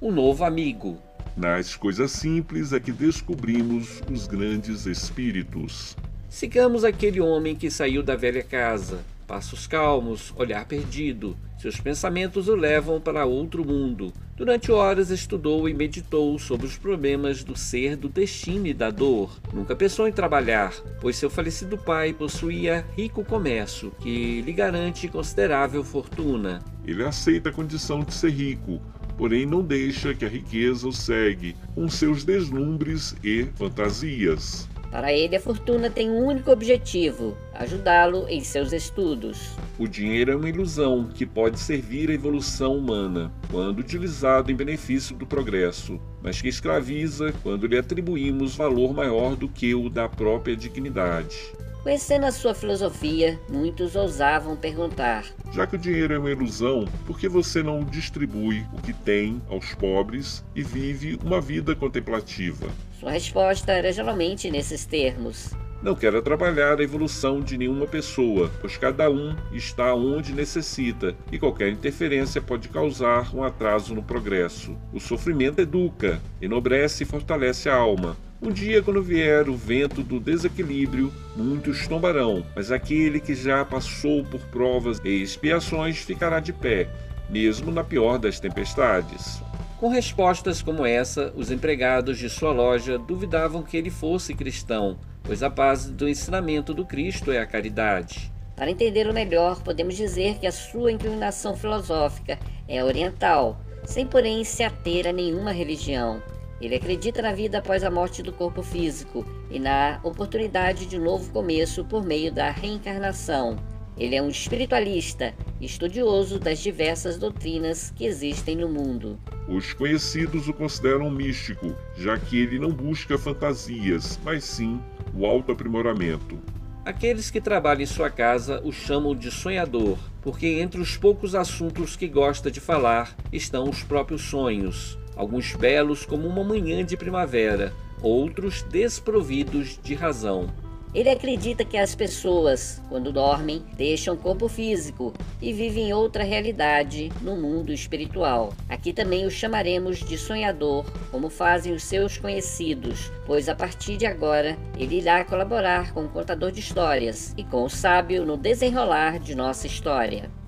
Um 0.00 0.12
novo 0.12 0.44
amigo. 0.44 0.96
Nas 1.36 1.74
coisas 1.74 2.12
simples 2.12 2.72
é 2.72 2.78
que 2.78 2.92
descobrimos 2.92 4.00
os 4.08 4.28
grandes 4.28 4.86
espíritos. 4.86 5.96
Sigamos 6.30 6.84
aquele 6.84 7.20
homem 7.20 7.56
que 7.56 7.68
saiu 7.68 8.04
da 8.04 8.14
velha 8.14 8.42
casa. 8.44 9.00
Passos 9.26 9.66
calmos, 9.66 10.32
olhar 10.36 10.64
perdido. 10.64 11.36
Seus 11.58 11.80
pensamentos 11.80 12.46
o 12.46 12.54
levam 12.54 13.00
para 13.00 13.24
outro 13.26 13.64
mundo. 13.64 14.12
Durante 14.36 14.70
horas 14.70 15.10
estudou 15.10 15.68
e 15.68 15.74
meditou 15.74 16.38
sobre 16.38 16.68
os 16.68 16.78
problemas 16.78 17.42
do 17.42 17.58
ser, 17.58 17.96
do 17.96 18.08
destino 18.08 18.68
e 18.68 18.72
da 18.72 18.92
dor. 18.92 19.40
Nunca 19.52 19.74
pensou 19.74 20.06
em 20.06 20.12
trabalhar, 20.12 20.72
pois 21.00 21.16
seu 21.16 21.28
falecido 21.28 21.76
pai 21.76 22.12
possuía 22.12 22.86
rico 22.96 23.24
comércio 23.24 23.92
que 24.00 24.40
lhe 24.40 24.52
garante 24.52 25.08
considerável 25.08 25.82
fortuna. 25.82 26.62
Ele 26.86 27.02
aceita 27.02 27.48
a 27.48 27.52
condição 27.52 28.04
de 28.04 28.14
ser 28.14 28.30
rico, 28.30 28.80
porém 29.18 29.44
não 29.44 29.62
deixa 29.62 30.14
que 30.14 30.24
a 30.24 30.28
riqueza 30.28 30.86
o 30.86 30.92
segue 30.92 31.56
com 31.74 31.88
seus 31.88 32.22
deslumbres 32.22 33.16
e 33.22 33.46
fantasias. 33.56 34.69
Para 34.90 35.12
ele, 35.12 35.36
a 35.36 35.40
fortuna 35.40 35.88
tem 35.88 36.10
um 36.10 36.26
único 36.26 36.50
objetivo: 36.50 37.36
ajudá-lo 37.54 38.26
em 38.28 38.42
seus 38.42 38.72
estudos. 38.72 39.56
O 39.78 39.86
dinheiro 39.86 40.32
é 40.32 40.36
uma 40.36 40.48
ilusão 40.48 41.08
que 41.14 41.24
pode 41.24 41.60
servir 41.60 42.10
à 42.10 42.14
evolução 42.14 42.76
humana, 42.76 43.32
quando 43.50 43.78
utilizado 43.78 44.50
em 44.50 44.56
benefício 44.56 45.16
do 45.16 45.26
progresso, 45.26 46.00
mas 46.20 46.42
que 46.42 46.48
escraviza 46.48 47.32
quando 47.42 47.66
lhe 47.66 47.78
atribuímos 47.78 48.56
valor 48.56 48.92
maior 48.92 49.36
do 49.36 49.48
que 49.48 49.74
o 49.74 49.88
da 49.88 50.08
própria 50.08 50.56
dignidade. 50.56 51.52
Conhecendo 51.82 52.26
a 52.26 52.32
sua 52.32 52.52
filosofia, 52.52 53.40
muitos 53.48 53.96
ousavam 53.96 54.54
perguntar: 54.54 55.24
Já 55.50 55.66
que 55.66 55.76
o 55.76 55.78
dinheiro 55.78 56.12
é 56.12 56.18
uma 56.18 56.30
ilusão, 56.30 56.84
por 57.06 57.18
que 57.18 57.26
você 57.26 57.62
não 57.62 57.82
distribui 57.82 58.66
o 58.74 58.82
que 58.82 58.92
tem 58.92 59.40
aos 59.48 59.74
pobres 59.74 60.44
e 60.54 60.62
vive 60.62 61.18
uma 61.24 61.40
vida 61.40 61.74
contemplativa? 61.74 62.68
Sua 62.98 63.12
resposta 63.12 63.72
era 63.72 63.90
geralmente 63.90 64.50
nesses 64.50 64.84
termos: 64.84 65.52
Não 65.82 65.94
quero 65.94 66.18
atrapalhar 66.18 66.78
a 66.78 66.82
evolução 66.82 67.40
de 67.40 67.56
nenhuma 67.56 67.86
pessoa, 67.86 68.50
pois 68.60 68.76
cada 68.76 69.08
um 69.08 69.34
está 69.50 69.94
onde 69.94 70.34
necessita 70.34 71.16
e 71.32 71.38
qualquer 71.38 71.70
interferência 71.70 72.42
pode 72.42 72.68
causar 72.68 73.34
um 73.34 73.42
atraso 73.42 73.94
no 73.94 74.02
progresso. 74.02 74.76
O 74.92 75.00
sofrimento 75.00 75.60
educa, 75.62 76.20
enobrece 76.42 77.04
e 77.04 77.06
fortalece 77.06 77.70
a 77.70 77.74
alma. 77.74 78.18
Um 78.42 78.50
dia, 78.50 78.82
quando 78.82 79.02
vier 79.02 79.50
o 79.50 79.54
vento 79.54 80.02
do 80.02 80.18
desequilíbrio, 80.18 81.12
muitos 81.36 81.86
tombarão, 81.86 82.42
mas 82.56 82.72
aquele 82.72 83.20
que 83.20 83.34
já 83.34 83.66
passou 83.66 84.24
por 84.24 84.40
provas 84.46 84.98
e 85.04 85.22
expiações 85.22 85.98
ficará 85.98 86.40
de 86.40 86.50
pé, 86.50 86.88
mesmo 87.28 87.70
na 87.70 87.84
pior 87.84 88.18
das 88.18 88.40
tempestades. 88.40 89.42
Com 89.78 89.90
respostas 89.90 90.62
como 90.62 90.86
essa, 90.86 91.30
os 91.36 91.50
empregados 91.50 92.16
de 92.16 92.30
sua 92.30 92.50
loja 92.50 92.98
duvidavam 92.98 93.62
que 93.62 93.76
ele 93.76 93.90
fosse 93.90 94.32
cristão, 94.32 94.98
pois 95.22 95.42
a 95.42 95.50
base 95.50 95.92
do 95.92 96.08
ensinamento 96.08 96.72
do 96.72 96.86
Cristo 96.86 97.30
é 97.30 97.38
a 97.38 97.46
caridade. 97.46 98.32
Para 98.56 98.70
entendê-lo 98.70 99.12
melhor, 99.12 99.62
podemos 99.62 99.94
dizer 99.94 100.38
que 100.38 100.46
a 100.46 100.52
sua 100.52 100.90
inclinação 100.90 101.54
filosófica 101.54 102.38
é 102.66 102.82
oriental, 102.82 103.60
sem 103.84 104.06
porém 104.06 104.44
se 104.44 104.62
ater 104.62 105.06
a 105.06 105.12
nenhuma 105.12 105.52
religião. 105.52 106.22
Ele 106.60 106.74
acredita 106.74 107.22
na 107.22 107.32
vida 107.32 107.58
após 107.58 107.82
a 107.82 107.90
morte 107.90 108.22
do 108.22 108.32
corpo 108.32 108.62
físico 108.62 109.24
e 109.50 109.58
na 109.58 109.98
oportunidade 110.02 110.84
de 110.84 110.98
novo 110.98 111.32
começo 111.32 111.84
por 111.84 112.04
meio 112.04 112.30
da 112.30 112.50
reencarnação. 112.50 113.56
Ele 113.96 114.14
é 114.14 114.22
um 114.22 114.28
espiritualista, 114.28 115.34
estudioso 115.60 116.38
das 116.38 116.58
diversas 116.58 117.18
doutrinas 117.18 117.92
que 117.96 118.04
existem 118.04 118.56
no 118.56 118.68
mundo. 118.68 119.18
Os 119.48 119.72
conhecidos 119.72 120.48
o 120.48 120.52
consideram 120.52 121.10
místico, 121.10 121.74
já 121.96 122.18
que 122.18 122.38
ele 122.38 122.58
não 122.58 122.70
busca 122.70 123.18
fantasias, 123.18 124.18
mas 124.22 124.44
sim 124.44 124.80
o 125.14 125.26
autoaprimoramento. 125.26 126.38
Aqueles 126.84 127.30
que 127.30 127.40
trabalham 127.40 127.82
em 127.82 127.86
sua 127.86 128.10
casa 128.10 128.60
o 128.64 128.72
chamam 128.72 129.14
de 129.14 129.30
sonhador, 129.30 129.98
porque 130.22 130.46
entre 130.46 130.80
os 130.80 130.96
poucos 130.96 131.34
assuntos 131.34 131.94
que 131.94 132.08
gosta 132.08 132.50
de 132.50 132.58
falar 132.58 133.14
estão 133.30 133.68
os 133.68 133.82
próprios 133.82 134.22
sonhos, 134.22 134.98
alguns 135.20 135.54
belos 135.54 136.06
como 136.06 136.26
uma 136.26 136.42
manhã 136.42 136.82
de 136.82 136.96
primavera, 136.96 137.74
outros 138.00 138.62
desprovidos 138.62 139.78
de 139.82 139.94
razão. 139.94 140.48
Ele 140.94 141.10
acredita 141.10 141.62
que 141.62 141.76
as 141.76 141.94
pessoas, 141.94 142.80
quando 142.88 143.12
dormem, 143.12 143.62
deixam 143.76 144.14
o 144.14 144.18
corpo 144.18 144.48
físico 144.48 145.12
e 145.40 145.52
vivem 145.52 145.92
outra 145.92 146.24
realidade 146.24 147.12
no 147.20 147.36
mundo 147.36 147.70
espiritual. 147.70 148.54
Aqui 148.66 148.94
também 148.94 149.26
o 149.26 149.30
chamaremos 149.30 149.98
de 149.98 150.16
sonhador, 150.16 150.86
como 151.10 151.28
fazem 151.28 151.74
os 151.74 151.84
seus 151.84 152.16
conhecidos, 152.16 153.12
pois 153.26 153.46
a 153.46 153.54
partir 153.54 153.98
de 153.98 154.06
agora 154.06 154.56
ele 154.76 154.98
irá 154.98 155.22
colaborar 155.22 155.92
com 155.92 156.06
o 156.06 156.08
contador 156.08 156.50
de 156.50 156.60
histórias 156.60 157.34
e 157.36 157.44
com 157.44 157.62
o 157.62 157.70
sábio 157.70 158.24
no 158.24 158.38
desenrolar 158.38 159.20
de 159.20 159.34
nossa 159.34 159.66
história. 159.66 160.39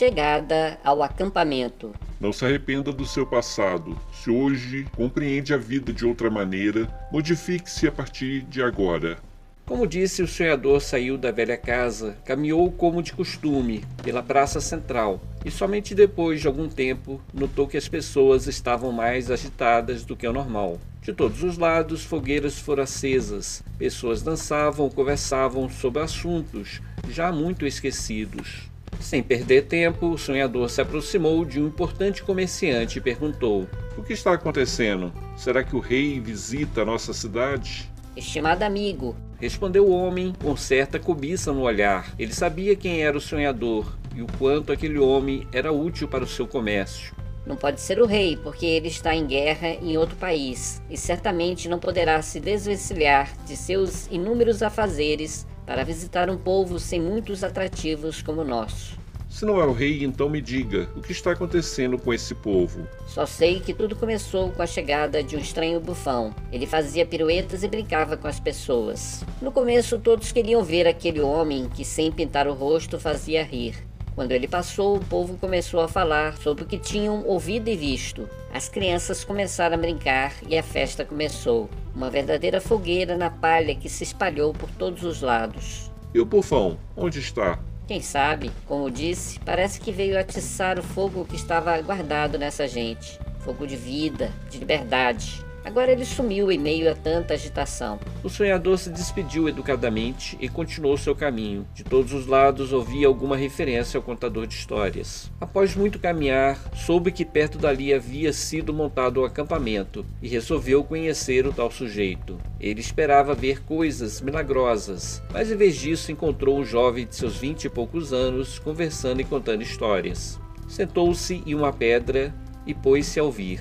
Chegada 0.00 0.78
ao 0.82 1.02
acampamento. 1.02 1.92
Não 2.18 2.32
se 2.32 2.42
arrependa 2.42 2.90
do 2.90 3.04
seu 3.04 3.26
passado. 3.26 4.00
Se 4.14 4.30
hoje 4.30 4.86
compreende 4.96 5.52
a 5.52 5.58
vida 5.58 5.92
de 5.92 6.06
outra 6.06 6.30
maneira, 6.30 6.88
modifique-se 7.12 7.86
a 7.86 7.92
partir 7.92 8.40
de 8.44 8.62
agora. 8.62 9.18
Como 9.66 9.86
disse, 9.86 10.22
o 10.22 10.26
sonhador 10.26 10.80
saiu 10.80 11.18
da 11.18 11.30
velha 11.30 11.58
casa, 11.58 12.16
caminhou 12.24 12.72
como 12.72 13.02
de 13.02 13.12
costume 13.12 13.84
pela 14.02 14.22
praça 14.22 14.58
central 14.58 15.20
e 15.44 15.50
somente 15.50 15.94
depois 15.94 16.40
de 16.40 16.46
algum 16.46 16.66
tempo 16.66 17.20
notou 17.34 17.68
que 17.68 17.76
as 17.76 17.86
pessoas 17.86 18.46
estavam 18.46 18.90
mais 18.92 19.30
agitadas 19.30 20.02
do 20.02 20.16
que 20.16 20.26
o 20.26 20.32
normal. 20.32 20.78
De 21.02 21.12
todos 21.12 21.42
os 21.42 21.58
lados, 21.58 22.02
fogueiras 22.04 22.58
foram 22.58 22.84
acesas, 22.84 23.62
pessoas 23.76 24.22
dançavam, 24.22 24.88
conversavam 24.88 25.68
sobre 25.68 26.00
assuntos 26.00 26.80
já 27.06 27.30
muito 27.30 27.66
esquecidos. 27.66 28.69
Sem 28.98 29.22
perder 29.22 29.66
tempo, 29.66 30.10
o 30.10 30.18
sonhador 30.18 30.68
se 30.68 30.80
aproximou 30.80 31.44
de 31.44 31.60
um 31.60 31.66
importante 31.66 32.22
comerciante 32.22 32.98
e 32.98 33.00
perguntou: 33.00 33.68
O 33.96 34.02
que 34.02 34.12
está 34.12 34.32
acontecendo? 34.32 35.12
Será 35.36 35.62
que 35.62 35.76
o 35.76 35.80
rei 35.80 36.20
visita 36.20 36.82
a 36.82 36.84
nossa 36.84 37.12
cidade? 37.12 37.90
Estimado 38.16 38.64
amigo, 38.64 39.16
respondeu 39.40 39.86
o 39.86 39.92
homem 39.92 40.34
com 40.42 40.56
certa 40.56 40.98
cobiça 40.98 41.52
no 41.52 41.62
olhar. 41.62 42.12
Ele 42.18 42.34
sabia 42.34 42.76
quem 42.76 43.02
era 43.02 43.16
o 43.16 43.20
sonhador 43.20 43.96
e 44.14 44.22
o 44.22 44.26
quanto 44.38 44.72
aquele 44.72 44.98
homem 44.98 45.46
era 45.52 45.72
útil 45.72 46.08
para 46.08 46.24
o 46.24 46.28
seu 46.28 46.46
comércio. 46.46 47.14
Não 47.46 47.56
pode 47.56 47.80
ser 47.80 48.00
o 48.00 48.06
rei, 48.06 48.36
porque 48.36 48.66
ele 48.66 48.88
está 48.88 49.14
em 49.14 49.26
guerra 49.26 49.68
em 49.68 49.96
outro 49.96 50.16
país 50.16 50.82
e 50.90 50.96
certamente 50.96 51.68
não 51.68 51.78
poderá 51.78 52.20
se 52.20 52.38
desvencilhar 52.38 53.32
de 53.46 53.56
seus 53.56 54.06
inúmeros 54.08 54.62
afazeres 54.62 55.46
para 55.70 55.84
visitar 55.84 56.28
um 56.28 56.36
povo 56.36 56.80
sem 56.80 57.00
muitos 57.00 57.44
atrativos 57.44 58.20
como 58.20 58.40
o 58.40 58.44
nosso. 58.44 58.98
Se 59.28 59.44
não 59.44 59.60
é 59.60 59.64
o 59.64 59.72
rei, 59.72 60.02
então 60.02 60.28
me 60.28 60.40
diga, 60.40 60.90
o 60.96 61.00
que 61.00 61.12
está 61.12 61.30
acontecendo 61.30 61.96
com 61.96 62.12
esse 62.12 62.34
povo? 62.34 62.88
Só 63.06 63.24
sei 63.24 63.60
que 63.60 63.72
tudo 63.72 63.94
começou 63.94 64.50
com 64.50 64.62
a 64.62 64.66
chegada 64.66 65.22
de 65.22 65.36
um 65.36 65.38
estranho 65.38 65.78
bufão. 65.78 66.34
Ele 66.50 66.66
fazia 66.66 67.06
piruetas 67.06 67.62
e 67.62 67.68
brincava 67.68 68.16
com 68.16 68.26
as 68.26 68.40
pessoas. 68.40 69.24
No 69.40 69.52
começo, 69.52 69.96
todos 70.00 70.32
queriam 70.32 70.64
ver 70.64 70.88
aquele 70.88 71.20
homem 71.20 71.68
que, 71.68 71.84
sem 71.84 72.10
pintar 72.10 72.48
o 72.48 72.52
rosto, 72.52 72.98
fazia 72.98 73.44
rir. 73.44 73.89
Quando 74.20 74.32
ele 74.32 74.46
passou, 74.46 74.98
o 74.98 75.00
povo 75.06 75.38
começou 75.38 75.80
a 75.80 75.88
falar 75.88 76.36
sobre 76.36 76.64
o 76.64 76.66
que 76.66 76.76
tinham 76.76 77.24
ouvido 77.24 77.68
e 77.68 77.74
visto. 77.74 78.28
As 78.52 78.68
crianças 78.68 79.24
começaram 79.24 79.76
a 79.76 79.80
brincar 79.80 80.34
e 80.46 80.58
a 80.58 80.62
festa 80.62 81.06
começou. 81.06 81.70
Uma 81.94 82.10
verdadeira 82.10 82.60
fogueira 82.60 83.16
na 83.16 83.30
palha 83.30 83.74
que 83.74 83.88
se 83.88 84.04
espalhou 84.04 84.52
por 84.52 84.70
todos 84.72 85.04
os 85.04 85.22
lados. 85.22 85.90
E 86.12 86.20
o 86.20 86.26
bufão, 86.26 86.76
onde 86.94 87.18
está? 87.18 87.58
Quem 87.88 88.02
sabe, 88.02 88.50
como 88.66 88.90
disse, 88.90 89.40
parece 89.40 89.80
que 89.80 89.90
veio 89.90 90.20
atiçar 90.20 90.78
o 90.78 90.82
fogo 90.82 91.24
que 91.24 91.36
estava 91.36 91.80
guardado 91.80 92.36
nessa 92.36 92.68
gente. 92.68 93.18
Fogo 93.38 93.66
de 93.66 93.74
vida, 93.74 94.30
de 94.50 94.58
liberdade. 94.58 95.42
Agora 95.64 95.92
ele 95.92 96.04
sumiu 96.04 96.50
em 96.50 96.58
meio 96.58 96.90
a 96.90 96.94
tanta 96.94 97.34
agitação. 97.34 97.98
O 98.24 98.28
sonhador 98.28 98.78
se 98.78 98.90
despediu 98.90 99.48
educadamente 99.48 100.36
e 100.40 100.48
continuou 100.48 100.96
seu 100.96 101.14
caminho. 101.14 101.66
De 101.74 101.84
todos 101.84 102.12
os 102.12 102.26
lados 102.26 102.72
ouvia 102.72 103.06
alguma 103.06 103.36
referência 103.36 103.98
ao 103.98 104.02
contador 104.02 104.46
de 104.46 104.54
histórias. 104.54 105.30
Após 105.40 105.76
muito 105.76 105.98
caminhar, 105.98 106.58
soube 106.74 107.12
que 107.12 107.24
perto 107.24 107.58
dali 107.58 107.92
havia 107.92 108.32
sido 108.32 108.72
montado 108.72 109.18
o 109.18 109.22
um 109.22 109.24
acampamento 109.26 110.04
e 110.22 110.28
resolveu 110.28 110.82
conhecer 110.82 111.46
o 111.46 111.52
tal 111.52 111.70
sujeito. 111.70 112.38
Ele 112.58 112.80
esperava 112.80 113.34
ver 113.34 113.62
coisas 113.62 114.20
milagrosas, 114.20 115.22
mas 115.32 115.50
em 115.52 115.56
vez 115.56 115.76
disso 115.76 116.10
encontrou 116.10 116.58
um 116.58 116.64
jovem 116.64 117.06
de 117.06 117.14
seus 117.14 117.36
vinte 117.36 117.64
e 117.64 117.70
poucos 117.70 118.12
anos 118.12 118.58
conversando 118.58 119.20
e 119.20 119.24
contando 119.24 119.62
histórias. 119.62 120.40
Sentou-se 120.68 121.42
em 121.44 121.54
uma 121.54 121.72
pedra 121.72 122.34
e 122.66 122.74
pôs-se 122.74 123.18
a 123.18 123.24
ouvir 123.24 123.60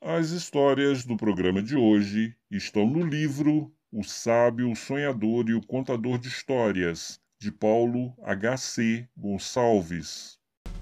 As 0.00 0.30
histórias 0.30 1.04
do 1.04 1.14
programa 1.14 1.62
de 1.62 1.76
hoje 1.76 2.34
estão 2.50 2.86
no 2.86 3.04
livro 3.04 3.70
O 3.92 4.02
Sábio, 4.02 4.70
o 4.70 4.76
Sonhador 4.76 5.50
e 5.50 5.54
o 5.54 5.60
Contador 5.60 6.16
de 6.16 6.28
Histórias, 6.28 7.20
de 7.38 7.52
Paulo 7.52 8.14
H.C. 8.22 9.06
Gonçalves. 9.14 10.38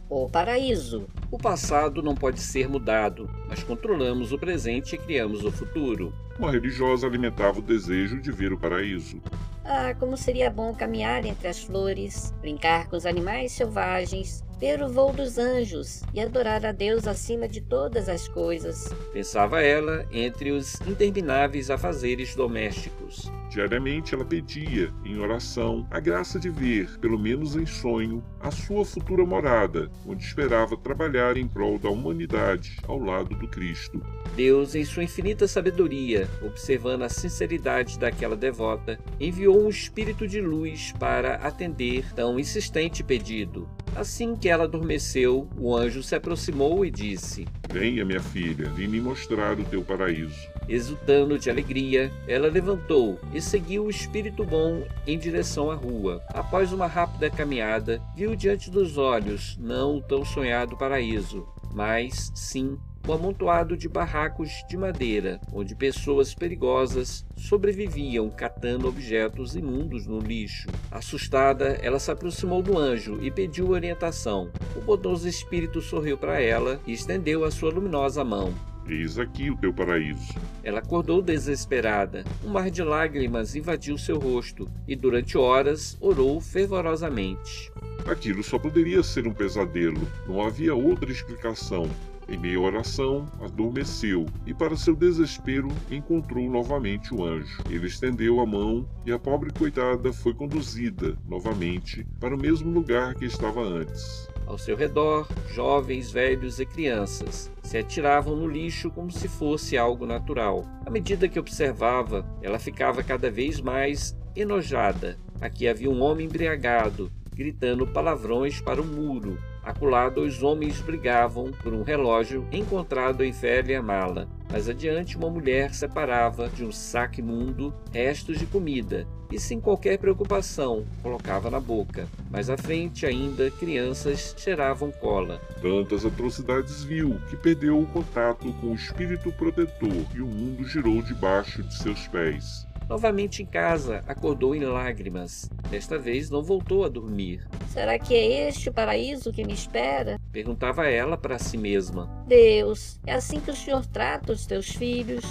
O 0.08 0.30
paraíso. 0.30 1.08
O 1.32 1.38
passado 1.38 2.00
não 2.00 2.14
pode 2.14 2.38
ser 2.38 2.68
mudado, 2.68 3.28
mas 3.48 3.64
controlamos 3.64 4.30
o 4.30 4.38
presente 4.38 4.94
e 4.94 4.98
criamos 4.98 5.44
o 5.44 5.50
futuro. 5.50 6.14
Uma 6.38 6.52
religiosa 6.52 7.08
alimentava 7.08 7.58
o 7.58 7.62
desejo 7.62 8.20
de 8.20 8.30
ver 8.30 8.52
o 8.52 8.58
paraíso. 8.58 9.20
Ah, 9.64 9.92
como 9.98 10.16
seria 10.16 10.48
bom 10.48 10.72
caminhar 10.72 11.24
entre 11.24 11.48
as 11.48 11.64
flores, 11.64 12.32
brincar 12.40 12.88
com 12.88 12.96
os 12.96 13.04
animais 13.04 13.50
selvagens, 13.50 14.45
ver 14.58 14.82
o 14.82 14.88
voo 14.88 15.12
dos 15.12 15.38
anjos 15.38 16.02
e 16.14 16.20
adorar 16.20 16.64
a 16.64 16.72
Deus 16.72 17.06
acima 17.06 17.46
de 17.46 17.60
todas 17.60 18.08
as 18.08 18.26
coisas. 18.26 18.92
Pensava 19.12 19.62
ela 19.62 20.06
entre 20.10 20.50
os 20.50 20.80
intermináveis 20.82 21.70
afazeres 21.70 22.34
domésticos. 22.34 23.30
Diariamente 23.50 24.14
ela 24.14 24.24
pedia, 24.24 24.92
em 25.04 25.18
oração, 25.18 25.86
a 25.90 26.00
graça 26.00 26.38
de 26.38 26.50
ver, 26.50 26.98
pelo 26.98 27.18
menos 27.18 27.54
em 27.54 27.64
sonho, 27.64 28.22
a 28.40 28.50
sua 28.50 28.84
futura 28.84 29.24
morada, 29.24 29.90
onde 30.06 30.24
esperava 30.24 30.76
trabalhar 30.76 31.36
em 31.36 31.46
prol 31.46 31.78
da 31.78 31.88
humanidade 31.88 32.76
ao 32.86 32.98
lado 32.98 33.34
do 33.36 33.48
Cristo. 33.48 34.02
Deus, 34.34 34.74
em 34.74 34.84
sua 34.84 35.04
infinita 35.04 35.46
sabedoria, 35.46 36.28
observando 36.42 37.02
a 37.02 37.08
sinceridade 37.08 37.98
daquela 37.98 38.36
devota, 38.36 38.98
enviou 39.20 39.64
um 39.64 39.68
espírito 39.68 40.26
de 40.26 40.40
luz 40.40 40.92
para 40.98 41.36
atender 41.36 42.12
tão 42.14 42.38
insistente 42.38 43.02
pedido. 43.02 43.68
Assim 43.96 44.36
que 44.36 44.46
ela 44.46 44.64
adormeceu, 44.64 45.48
o 45.58 45.74
anjo 45.74 46.02
se 46.02 46.14
aproximou 46.14 46.84
e 46.84 46.90
disse: 46.90 47.46
Venha, 47.72 48.04
minha 48.04 48.20
filha, 48.20 48.68
vim 48.68 48.86
me 48.86 49.00
mostrar 49.00 49.58
o 49.58 49.64
teu 49.64 49.82
paraíso. 49.82 50.36
Exultando 50.68 51.38
de 51.38 51.48
alegria, 51.48 52.12
ela 52.28 52.48
levantou 52.48 53.18
e 53.32 53.40
seguiu 53.40 53.86
o 53.86 53.90
espírito 53.90 54.44
bom 54.44 54.86
em 55.06 55.18
direção 55.18 55.70
à 55.70 55.74
rua. 55.74 56.22
Após 56.28 56.72
uma 56.72 56.86
rápida 56.86 57.30
caminhada, 57.30 58.02
viu 58.14 58.36
diante 58.36 58.70
dos 58.70 58.98
olhos 58.98 59.56
não 59.58 59.96
o 59.96 60.02
tão 60.02 60.26
sonhado 60.26 60.76
paraíso, 60.76 61.46
mas 61.72 62.30
sim 62.34 62.78
um 63.06 63.12
amontoado 63.12 63.76
de 63.76 63.88
barracos 63.88 64.50
de 64.68 64.76
madeira, 64.76 65.40
onde 65.52 65.74
pessoas 65.74 66.34
perigosas 66.34 67.24
sobreviviam 67.36 68.28
catando 68.28 68.88
objetos 68.88 69.54
imundos 69.54 70.06
no 70.06 70.18
lixo. 70.18 70.68
Assustada, 70.90 71.78
ela 71.82 71.98
se 71.98 72.10
aproximou 72.10 72.62
do 72.62 72.76
anjo 72.76 73.18
e 73.22 73.30
pediu 73.30 73.70
orientação. 73.70 74.50
O 74.74 74.80
bondoso 74.80 75.28
espírito 75.28 75.80
sorriu 75.80 76.18
para 76.18 76.40
ela 76.40 76.80
e 76.86 76.92
estendeu 76.92 77.44
a 77.44 77.50
sua 77.50 77.70
luminosa 77.70 78.24
mão. 78.24 78.52
Eis 78.88 79.18
aqui 79.18 79.50
o 79.50 79.56
teu 79.56 79.72
paraíso. 79.72 80.34
Ela 80.62 80.78
acordou 80.78 81.20
desesperada. 81.20 82.24
Um 82.44 82.50
mar 82.50 82.70
de 82.70 82.82
lágrimas 82.82 83.56
invadiu 83.56 83.98
seu 83.98 84.18
rosto 84.18 84.68
e 84.86 84.94
durante 84.94 85.36
horas 85.36 85.96
orou 86.00 86.40
fervorosamente. 86.40 87.72
Aquilo 88.06 88.44
só 88.44 88.58
poderia 88.58 89.02
ser 89.02 89.26
um 89.26 89.32
pesadelo. 89.32 90.00
Não 90.28 90.40
havia 90.40 90.74
outra 90.74 91.10
explicação. 91.10 91.90
Em 92.28 92.36
meio 92.36 92.64
à 92.64 92.66
oração, 92.66 93.26
adormeceu 93.40 94.26
e, 94.44 94.52
para 94.52 94.76
seu 94.76 94.96
desespero, 94.96 95.68
encontrou 95.90 96.50
novamente 96.50 97.14
o 97.14 97.24
anjo. 97.24 97.62
Ele 97.70 97.86
estendeu 97.86 98.40
a 98.40 98.46
mão 98.46 98.88
e 99.04 99.12
a 99.12 99.18
pobre 99.18 99.52
coitada 99.52 100.12
foi 100.12 100.34
conduzida 100.34 101.16
novamente 101.26 102.04
para 102.18 102.34
o 102.34 102.38
mesmo 102.38 102.70
lugar 102.70 103.14
que 103.14 103.24
estava 103.24 103.62
antes. 103.62 104.28
Ao 104.46 104.58
seu 104.58 104.76
redor, 104.76 105.28
jovens, 105.52 106.10
velhos 106.10 106.58
e 106.60 106.66
crianças 106.66 107.50
se 107.62 107.78
atiravam 107.78 108.36
no 108.36 108.48
lixo 108.48 108.90
como 108.90 109.10
se 109.10 109.28
fosse 109.28 109.76
algo 109.76 110.06
natural. 110.06 110.64
À 110.84 110.90
medida 110.90 111.28
que 111.28 111.38
observava, 111.38 112.24
ela 112.42 112.58
ficava 112.58 113.02
cada 113.02 113.30
vez 113.30 113.60
mais 113.60 114.16
enojada. 114.36 115.18
Aqui 115.40 115.66
havia 115.66 115.90
um 115.90 116.00
homem 116.00 116.26
embriagado, 116.26 117.10
gritando 117.34 117.86
palavrões 117.86 118.60
para 118.60 118.80
o 118.80 118.84
muro. 118.84 119.36
Acolá, 119.66 120.08
dois 120.08 120.44
homens 120.44 120.80
brigavam 120.80 121.50
por 121.50 121.74
um 121.74 121.82
relógio 121.82 122.46
encontrado 122.52 123.24
em 123.24 123.32
velha 123.32 123.82
mala. 123.82 124.28
Mais 124.48 124.68
adiante, 124.68 125.16
uma 125.16 125.28
mulher 125.28 125.74
separava 125.74 126.48
de 126.48 126.64
um 126.64 126.70
saco 126.70 127.18
imundo 127.18 127.74
restos 127.92 128.38
de 128.38 128.46
comida 128.46 129.08
e, 129.28 129.40
sem 129.40 129.60
qualquer 129.60 129.98
preocupação, 129.98 130.86
colocava 131.02 131.50
na 131.50 131.58
boca. 131.58 132.06
Mais 132.30 132.48
à 132.48 132.56
frente, 132.56 133.04
ainda, 133.04 133.50
crianças 133.50 134.36
cheiravam 134.38 134.92
cola. 134.92 135.40
Tantas 135.60 136.06
atrocidades 136.06 136.84
viu 136.84 137.20
que 137.28 137.36
perdeu 137.36 137.80
o 137.80 137.86
contato 137.86 138.52
com 138.60 138.68
o 138.68 138.74
espírito 138.76 139.32
protetor 139.32 140.06
e 140.14 140.20
o 140.20 140.26
mundo 140.28 140.62
girou 140.62 141.02
debaixo 141.02 141.64
de 141.64 141.74
seus 141.74 142.06
pés. 142.06 142.64
Novamente 142.88 143.42
em 143.42 143.46
casa, 143.46 144.04
acordou 144.06 144.54
em 144.54 144.64
lágrimas. 144.64 145.50
Desta 145.70 145.98
vez 145.98 146.30
não 146.30 146.42
voltou 146.42 146.84
a 146.84 146.88
dormir. 146.88 147.44
Será 147.68 147.98
que 147.98 148.14
é 148.14 148.48
este 148.48 148.68
o 148.68 148.72
paraíso 148.72 149.32
que 149.32 149.44
me 149.44 149.52
espera? 149.52 150.20
Perguntava 150.30 150.86
ela 150.86 151.16
para 151.16 151.38
si 151.38 151.58
mesma. 151.58 152.06
Deus, 152.28 153.00
é 153.04 153.14
assim 153.14 153.40
que 153.40 153.50
o 153.50 153.56
Senhor 153.56 153.84
trata 153.86 154.32
os 154.32 154.46
teus 154.46 154.68
filhos? 154.68 155.24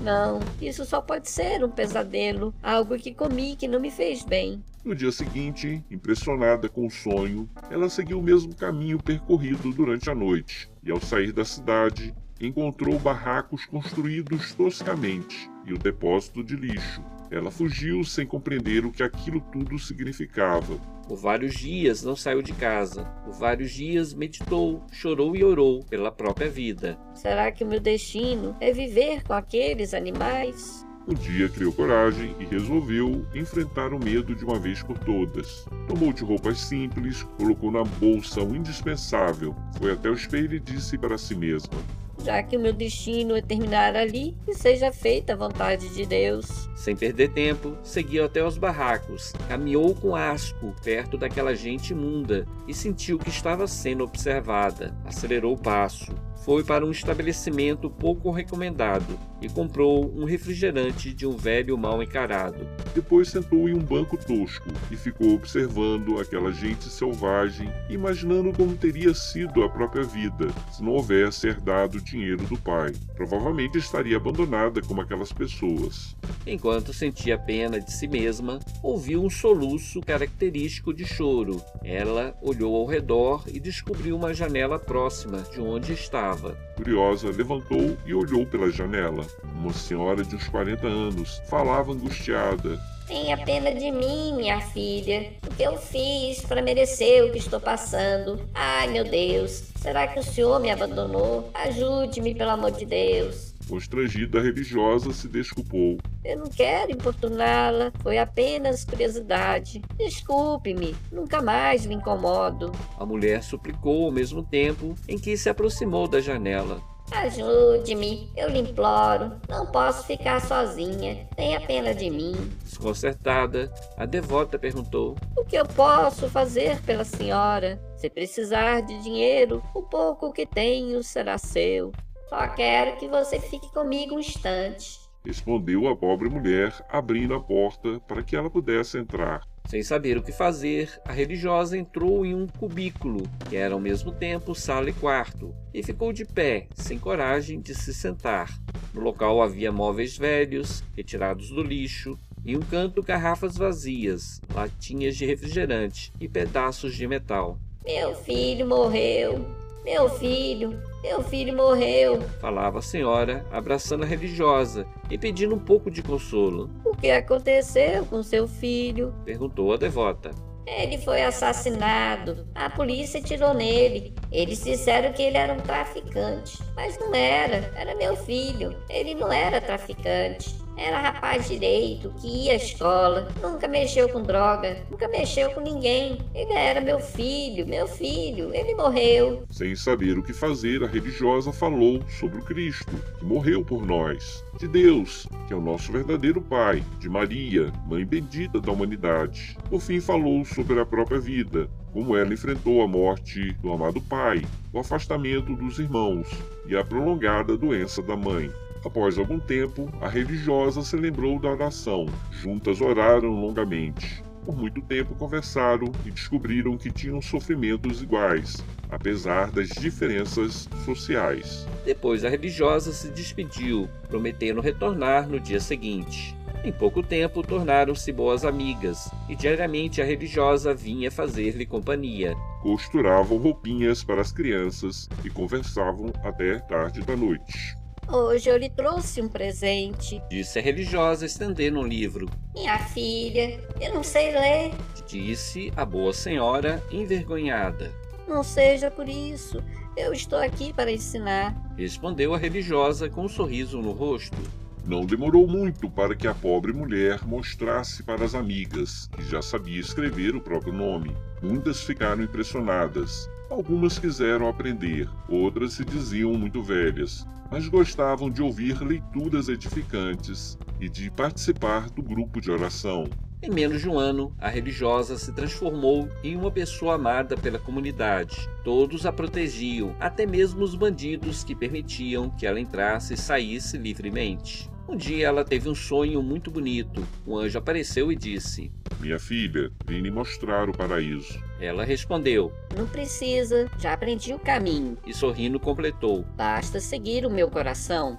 Não, 0.00 0.38
isso 0.60 0.84
só 0.84 1.00
pode 1.00 1.28
ser 1.28 1.64
um 1.64 1.70
pesadelo, 1.70 2.54
algo 2.62 2.96
que 2.96 3.14
comi 3.14 3.56
que 3.56 3.66
não 3.66 3.80
me 3.80 3.90
fez 3.90 4.22
bem. 4.22 4.62
No 4.84 4.94
dia 4.94 5.10
seguinte, 5.10 5.82
impressionada 5.90 6.68
com 6.68 6.86
o 6.86 6.90
sonho, 6.90 7.48
ela 7.70 7.88
seguiu 7.88 8.20
o 8.20 8.22
mesmo 8.22 8.54
caminho 8.54 9.02
percorrido 9.02 9.72
durante 9.72 10.08
a 10.08 10.14
noite 10.14 10.70
e, 10.84 10.90
ao 10.90 11.00
sair 11.00 11.32
da 11.32 11.44
cidade, 11.44 12.14
encontrou 12.40 12.98
barracos 12.98 13.66
construídos 13.66 14.54
toscamente 14.54 15.50
e 15.66 15.72
o 15.72 15.78
depósito 15.78 16.42
de 16.42 16.56
lixo. 16.56 17.02
Ela 17.30 17.50
fugiu 17.50 18.02
sem 18.04 18.26
compreender 18.26 18.86
o 18.86 18.90
que 18.90 19.02
aquilo 19.02 19.40
tudo 19.52 19.78
significava. 19.78 20.76
Por 21.06 21.16
vários 21.16 21.54
dias 21.54 22.02
não 22.02 22.16
saiu 22.16 22.40
de 22.42 22.52
casa. 22.54 23.04
Por 23.24 23.34
vários 23.34 23.70
dias 23.72 24.14
meditou, 24.14 24.82
chorou 24.92 25.36
e 25.36 25.44
orou 25.44 25.84
pela 25.84 26.10
própria 26.10 26.48
vida. 26.48 26.98
Será 27.14 27.52
que 27.52 27.64
o 27.64 27.66
meu 27.66 27.80
destino 27.80 28.56
é 28.60 28.72
viver 28.72 29.22
com 29.24 29.34
aqueles 29.34 29.92
animais? 29.92 30.86
Um 31.06 31.14
dia 31.14 31.48
criou 31.48 31.72
coragem 31.72 32.34
e 32.38 32.44
resolveu 32.44 33.26
enfrentar 33.34 33.94
o 33.94 33.98
medo 33.98 34.34
de 34.34 34.44
uma 34.44 34.58
vez 34.58 34.82
por 34.82 34.98
todas. 34.98 35.64
Tomou 35.86 36.12
de 36.12 36.22
roupas 36.22 36.58
simples, 36.58 37.22
colocou 37.38 37.70
na 37.70 37.82
bolsa 37.82 38.42
o 38.42 38.54
indispensável, 38.54 39.56
foi 39.78 39.92
até 39.92 40.10
o 40.10 40.14
espelho 40.14 40.54
e 40.54 40.60
disse 40.60 40.98
para 40.98 41.16
si 41.16 41.34
mesma: 41.34 41.78
já 42.24 42.42
que 42.42 42.56
o 42.56 42.60
meu 42.60 42.72
destino 42.72 43.36
é 43.36 43.42
terminar 43.42 43.96
ali, 43.96 44.36
que 44.44 44.54
seja 44.54 44.92
feita 44.92 45.32
a 45.32 45.36
vontade 45.36 45.88
de 45.94 46.06
Deus. 46.06 46.68
Sem 46.76 46.96
perder 46.96 47.30
tempo, 47.30 47.76
seguiu 47.82 48.24
até 48.24 48.44
os 48.44 48.58
barracos, 48.58 49.32
caminhou 49.48 49.94
com 49.94 50.14
asco 50.14 50.74
perto 50.82 51.16
daquela 51.16 51.54
gente 51.54 51.92
imunda 51.92 52.46
e 52.66 52.74
sentiu 52.74 53.18
que 53.18 53.30
estava 53.30 53.66
sendo 53.66 54.04
observada. 54.04 54.96
Acelerou 55.04 55.54
o 55.54 55.58
passo 55.58 56.12
foi 56.44 56.64
para 56.64 56.84
um 56.84 56.90
estabelecimento 56.90 57.90
pouco 57.90 58.30
recomendado 58.30 59.18
e 59.40 59.48
comprou 59.48 60.12
um 60.16 60.24
refrigerante 60.24 61.12
de 61.12 61.26
um 61.26 61.36
velho 61.36 61.76
mal 61.76 62.02
encarado. 62.02 62.66
Depois 62.94 63.28
sentou 63.28 63.68
em 63.68 63.74
um 63.74 63.78
banco 63.78 64.16
tosco 64.16 64.68
e 64.90 64.96
ficou 64.96 65.34
observando 65.34 66.18
aquela 66.18 66.50
gente 66.52 66.84
selvagem, 66.84 67.68
imaginando 67.88 68.52
como 68.52 68.76
teria 68.76 69.14
sido 69.14 69.62
a 69.62 69.68
própria 69.68 70.02
vida 70.02 70.48
se 70.72 70.82
não 70.82 70.92
houvesse 70.92 71.48
herdado 71.48 71.98
o 71.98 72.00
dinheiro 72.00 72.44
do 72.44 72.56
pai. 72.58 72.92
Provavelmente 73.14 73.78
estaria 73.78 74.16
abandonada 74.16 74.80
como 74.80 75.00
aquelas 75.00 75.32
pessoas. 75.32 76.16
Enquanto 76.46 76.92
sentia 76.92 77.38
pena 77.38 77.80
de 77.80 77.92
si 77.92 78.08
mesma, 78.08 78.58
ouviu 78.82 79.22
um 79.22 79.30
soluço 79.30 80.00
característico 80.00 80.94
de 80.94 81.04
choro. 81.04 81.62
Ela 81.84 82.34
olhou 82.42 82.74
ao 82.74 82.86
redor 82.86 83.44
e 83.46 83.60
descobriu 83.60 84.16
uma 84.16 84.32
janela 84.32 84.78
próxima 84.78 85.42
de 85.52 85.60
onde 85.60 85.92
estava 85.92 86.27
estava. 86.28 86.56
Curiosa, 86.76 87.30
levantou 87.30 87.96
e 88.04 88.14
olhou 88.14 88.44
pela 88.46 88.70
janela. 88.70 89.26
Uma 89.54 89.72
senhora 89.72 90.22
de 90.22 90.36
uns 90.36 90.48
40 90.48 90.86
anos 90.86 91.40
falava 91.48 91.92
angustiada. 91.92 92.78
Tenha 93.06 93.38
pena 93.38 93.74
de 93.74 93.90
mim, 93.90 94.34
minha 94.36 94.60
filha. 94.60 95.32
O 95.46 95.54
que 95.54 95.62
eu 95.62 95.78
fiz 95.78 96.42
para 96.42 96.60
merecer 96.60 97.24
o 97.24 97.32
que 97.32 97.38
estou 97.38 97.58
passando? 97.58 98.38
Ai, 98.54 98.88
meu 98.88 99.04
Deus. 99.04 99.64
Será 99.76 100.06
que 100.06 100.20
o 100.20 100.22
senhor 100.22 100.60
me 100.60 100.70
abandonou? 100.70 101.50
Ajude-me, 101.54 102.34
pelo 102.34 102.50
amor 102.50 102.72
de 102.72 102.84
Deus. 102.84 103.47
Constrangida, 103.68 104.38
a 104.38 104.42
religiosa 104.42 105.12
se 105.12 105.28
desculpou. 105.28 105.98
Eu 106.24 106.38
não 106.38 106.46
quero 106.46 106.90
importuná-la, 106.90 107.92
foi 108.02 108.18
apenas 108.18 108.84
curiosidade. 108.84 109.82
Desculpe-me, 109.96 110.96
nunca 111.12 111.42
mais 111.42 111.84
me 111.84 111.94
incomodo. 111.94 112.72
A 112.98 113.04
mulher 113.04 113.42
suplicou 113.42 114.06
ao 114.06 114.10
mesmo 114.10 114.42
tempo 114.42 114.94
em 115.06 115.18
que 115.18 115.36
se 115.36 115.50
aproximou 115.50 116.08
da 116.08 116.20
janela. 116.20 116.82
Ajude-me, 117.10 118.30
eu 118.36 118.50
lhe 118.50 118.58
imploro. 118.58 119.32
Não 119.48 119.66
posso 119.66 120.06
ficar 120.06 120.40
sozinha. 120.40 121.26
Tenha 121.36 121.60
pena 121.60 121.94
de 121.94 122.10
mim. 122.10 122.34
Desconcertada, 122.62 123.72
a 123.96 124.04
devota 124.04 124.58
perguntou: 124.58 125.16
O 125.36 125.44
que 125.44 125.56
eu 125.56 125.66
posso 125.66 126.28
fazer 126.28 126.82
pela 126.82 127.04
senhora? 127.04 127.80
Se 127.96 128.10
precisar 128.10 128.82
de 128.82 129.02
dinheiro, 129.02 129.62
o 129.74 129.82
pouco 129.82 130.32
que 130.32 130.46
tenho 130.46 131.02
será 131.02 131.38
seu. 131.38 131.92
Só 132.28 132.46
quero 132.48 132.96
que 132.98 133.08
você 133.08 133.40
fique 133.40 133.72
comigo 133.72 134.14
um 134.14 134.20
instante. 134.20 135.00
Respondeu 135.24 135.88
a 135.88 135.96
pobre 135.96 136.28
mulher, 136.28 136.72
abrindo 136.88 137.34
a 137.34 137.40
porta 137.40 138.00
para 138.06 138.22
que 138.22 138.36
ela 138.36 138.50
pudesse 138.50 138.98
entrar. 138.98 139.42
Sem 139.66 139.82
saber 139.82 140.16
o 140.16 140.22
que 140.22 140.32
fazer, 140.32 140.90
a 141.06 141.12
religiosa 141.12 141.76
entrou 141.76 142.24
em 142.24 142.34
um 142.34 142.46
cubículo, 142.46 143.22
que 143.48 143.56
era 143.56 143.74
ao 143.74 143.80
mesmo 143.80 144.12
tempo 144.12 144.54
sala 144.54 144.88
e 144.88 144.92
quarto, 144.92 145.54
e 145.74 145.82
ficou 145.82 146.12
de 146.12 146.24
pé, 146.24 146.68
sem 146.74 146.98
coragem 146.98 147.60
de 147.60 147.74
se 147.74 147.92
sentar. 147.92 148.58
No 148.94 149.00
local 149.00 149.42
havia 149.42 149.70
móveis 149.70 150.16
velhos, 150.16 150.82
retirados 150.96 151.50
do 151.50 151.62
lixo, 151.62 152.18
em 152.46 152.56
um 152.56 152.60
canto 152.60 153.02
garrafas 153.02 153.56
vazias, 153.56 154.40
latinhas 154.54 155.16
de 155.16 155.26
refrigerante 155.26 156.12
e 156.18 156.26
pedaços 156.26 156.94
de 156.94 157.06
metal. 157.06 157.58
Meu 157.84 158.14
filho 158.14 158.66
morreu, 158.66 159.44
meu 159.84 160.08
filho, 160.08 160.78
meu 161.02 161.22
filho 161.22 161.56
morreu, 161.56 162.20
falava 162.40 162.80
a 162.80 162.82
senhora, 162.82 163.46
abraçando 163.52 164.02
a 164.02 164.06
religiosa 164.06 164.86
e 165.10 165.16
pedindo 165.16 165.54
um 165.54 165.58
pouco 165.58 165.90
de 165.90 166.02
consolo. 166.02 166.70
O 166.84 166.96
que 166.96 167.10
aconteceu 167.10 168.04
com 168.06 168.22
seu 168.22 168.48
filho? 168.48 169.14
perguntou 169.24 169.72
a 169.72 169.76
devota. 169.76 170.30
Ele 170.66 170.98
foi 170.98 171.22
assassinado. 171.22 172.46
A 172.54 172.68
polícia 172.68 173.22
tirou 173.22 173.54
nele. 173.54 174.12
Eles 174.30 174.62
disseram 174.62 175.12
que 175.14 175.22
ele 175.22 175.38
era 175.38 175.54
um 175.54 175.60
traficante, 175.60 176.58
mas 176.76 176.98
não 176.98 177.14
era. 177.14 177.72
Era 177.74 177.94
meu 177.94 178.14
filho. 178.14 178.76
Ele 178.90 179.14
não 179.14 179.32
era 179.32 179.62
traficante. 179.62 180.54
Era 180.78 181.00
rapaz 181.00 181.48
direito, 181.48 182.14
que 182.20 182.44
ia 182.44 182.52
à 182.52 182.54
escola, 182.54 183.28
nunca 183.42 183.66
mexeu 183.66 184.08
com 184.08 184.22
droga, 184.22 184.78
nunca 184.88 185.08
mexeu 185.08 185.50
com 185.50 185.60
ninguém. 185.60 186.18
Ele 186.32 186.52
era 186.52 186.80
meu 186.80 187.00
filho, 187.00 187.66
meu 187.66 187.88
filho, 187.88 188.54
ele 188.54 188.76
morreu. 188.76 189.42
Sem 189.50 189.74
saber 189.74 190.16
o 190.16 190.22
que 190.22 190.32
fazer, 190.32 190.84
a 190.84 190.86
religiosa 190.86 191.52
falou 191.52 192.00
sobre 192.08 192.38
o 192.38 192.44
Cristo, 192.44 192.94
que 193.18 193.24
morreu 193.24 193.64
por 193.64 193.84
nós, 193.84 194.44
de 194.56 194.68
Deus, 194.68 195.26
que 195.48 195.52
é 195.52 195.56
o 195.56 195.60
nosso 195.60 195.90
verdadeiro 195.90 196.40
Pai, 196.40 196.84
de 197.00 197.08
Maria, 197.08 197.72
Mãe 197.86 198.04
bendita 198.04 198.60
da 198.60 198.70
humanidade. 198.70 199.58
Por 199.68 199.80
fim, 199.80 200.00
falou 200.00 200.44
sobre 200.44 200.78
a 200.78 200.86
própria 200.86 201.18
vida, 201.18 201.68
como 201.92 202.16
ela 202.16 202.32
enfrentou 202.32 202.82
a 202.82 202.86
morte 202.86 203.52
do 203.54 203.72
amado 203.72 204.00
pai, 204.00 204.42
o 204.72 204.78
afastamento 204.78 205.56
dos 205.56 205.78
irmãos 205.80 206.28
e 206.66 206.76
a 206.76 206.84
prolongada 206.84 207.56
doença 207.56 208.00
da 208.00 208.16
mãe. 208.16 208.48
Após 208.84 209.18
algum 209.18 209.38
tempo, 209.38 209.90
a 210.00 210.08
religiosa 210.08 210.82
se 210.82 210.96
lembrou 210.96 211.38
da 211.38 211.50
oração. 211.50 212.06
Juntas 212.30 212.80
oraram 212.80 213.30
longamente. 213.30 214.22
Por 214.44 214.56
muito 214.56 214.80
tempo 214.80 215.14
conversaram 215.14 215.92
e 216.06 216.10
descobriram 216.10 216.78
que 216.78 216.90
tinham 216.90 217.20
sofrimentos 217.20 218.00
iguais, 218.00 218.64
apesar 218.88 219.50
das 219.50 219.68
diferenças 219.68 220.68
sociais. 220.84 221.66
Depois 221.84 222.24
a 222.24 222.30
religiosa 222.30 222.92
se 222.92 223.10
despediu, 223.10 223.88
prometendo 224.08 224.60
retornar 224.60 225.28
no 225.28 225.38
dia 225.38 225.60
seguinte. 225.60 226.34
Em 226.64 226.72
pouco 226.72 227.02
tempo 227.02 227.42
tornaram-se 227.42 228.10
boas 228.10 228.44
amigas 228.44 229.10
e 229.28 229.36
diariamente 229.36 230.00
a 230.00 230.04
religiosa 230.04 230.74
vinha 230.74 231.10
fazer-lhe 231.10 231.66
companhia. 231.66 232.34
Costuravam 232.62 233.38
roupinhas 233.38 234.02
para 234.02 234.20
as 234.20 234.32
crianças 234.32 235.08
e 235.24 235.30
conversavam 235.30 236.10
até 236.24 236.58
tarde 236.58 237.00
da 237.02 237.16
noite. 237.16 237.76
Hoje 238.10 238.48
eu 238.48 238.56
lhe 238.56 238.70
trouxe 238.70 239.20
um 239.20 239.28
presente, 239.28 240.22
disse 240.30 240.58
a 240.58 240.62
religiosa, 240.62 241.26
estendendo 241.26 241.78
um 241.78 241.86
livro. 241.86 242.26
Minha 242.54 242.78
filha, 242.78 243.60
eu 243.78 243.92
não 243.92 244.02
sei 244.02 244.32
ler, 244.32 244.72
disse 245.06 245.70
a 245.76 245.84
boa 245.84 246.14
senhora, 246.14 246.82
envergonhada. 246.90 247.92
Não 248.26 248.42
seja 248.42 248.90
por 248.90 249.06
isso. 249.06 249.62
Eu 249.94 250.14
estou 250.14 250.38
aqui 250.38 250.72
para 250.72 250.90
ensinar. 250.90 251.54
Respondeu 251.76 252.34
a 252.34 252.38
religiosa 252.38 253.10
com 253.10 253.26
um 253.26 253.28
sorriso 253.28 253.82
no 253.82 253.92
rosto. 253.92 254.38
Não 254.86 255.04
demorou 255.04 255.46
muito 255.46 255.90
para 255.90 256.16
que 256.16 256.26
a 256.26 256.34
pobre 256.34 256.72
mulher 256.72 257.26
mostrasse 257.26 258.02
para 258.02 258.24
as 258.24 258.34
amigas 258.34 259.06
que 259.08 259.22
já 259.24 259.42
sabia 259.42 259.78
escrever 259.78 260.34
o 260.34 260.40
próprio 260.40 260.72
nome. 260.72 261.14
Muitas 261.42 261.82
ficaram 261.82 262.22
impressionadas. 262.22 263.28
Algumas 263.50 263.98
quiseram 263.98 264.46
aprender, 264.46 265.08
outras 265.26 265.72
se 265.72 265.84
diziam 265.84 266.34
muito 266.34 266.62
velhas, 266.62 267.26
mas 267.50 267.66
gostavam 267.66 268.30
de 268.30 268.42
ouvir 268.42 268.78
leituras 268.82 269.48
edificantes 269.48 270.58
e 270.78 270.88
de 270.88 271.10
participar 271.10 271.88
do 271.88 272.02
grupo 272.02 272.42
de 272.42 272.50
oração. 272.50 273.08
Em 273.40 273.50
menos 273.50 273.80
de 273.80 273.88
um 273.88 273.98
ano, 273.98 274.34
a 274.38 274.48
religiosa 274.48 275.16
se 275.16 275.32
transformou 275.32 276.08
em 276.22 276.36
uma 276.36 276.50
pessoa 276.50 276.96
amada 276.96 277.36
pela 277.36 277.58
comunidade. 277.58 278.36
Todos 278.64 279.06
a 279.06 279.12
protegiam, 279.12 279.96
até 279.98 280.26
mesmo 280.26 280.62
os 280.62 280.74
bandidos 280.74 281.42
que 281.42 281.54
permitiam 281.54 282.28
que 282.28 282.46
ela 282.46 282.60
entrasse 282.60 283.14
e 283.14 283.16
saísse 283.16 283.78
livremente. 283.78 284.68
Um 284.88 284.96
dia 284.96 285.26
ela 285.26 285.44
teve 285.44 285.68
um 285.68 285.74
sonho 285.74 286.22
muito 286.22 286.50
bonito. 286.50 287.06
Um 287.26 287.36
anjo 287.36 287.58
apareceu 287.58 288.10
e 288.10 288.16
disse: 288.16 288.72
Minha 288.98 289.18
filha, 289.18 289.70
vim 289.86 290.00
lhe 290.00 290.10
mostrar 290.10 290.70
o 290.70 290.72
paraíso. 290.72 291.38
Ela 291.60 291.84
respondeu: 291.84 292.50
Não 292.74 292.88
precisa, 292.88 293.70
já 293.78 293.92
aprendi 293.92 294.32
o 294.32 294.38
caminho. 294.38 294.96
E 295.04 295.12
sorrindo 295.12 295.60
completou: 295.60 296.22
Basta 296.34 296.80
seguir 296.80 297.26
o 297.26 297.30
meu 297.30 297.50
coração. 297.50 298.18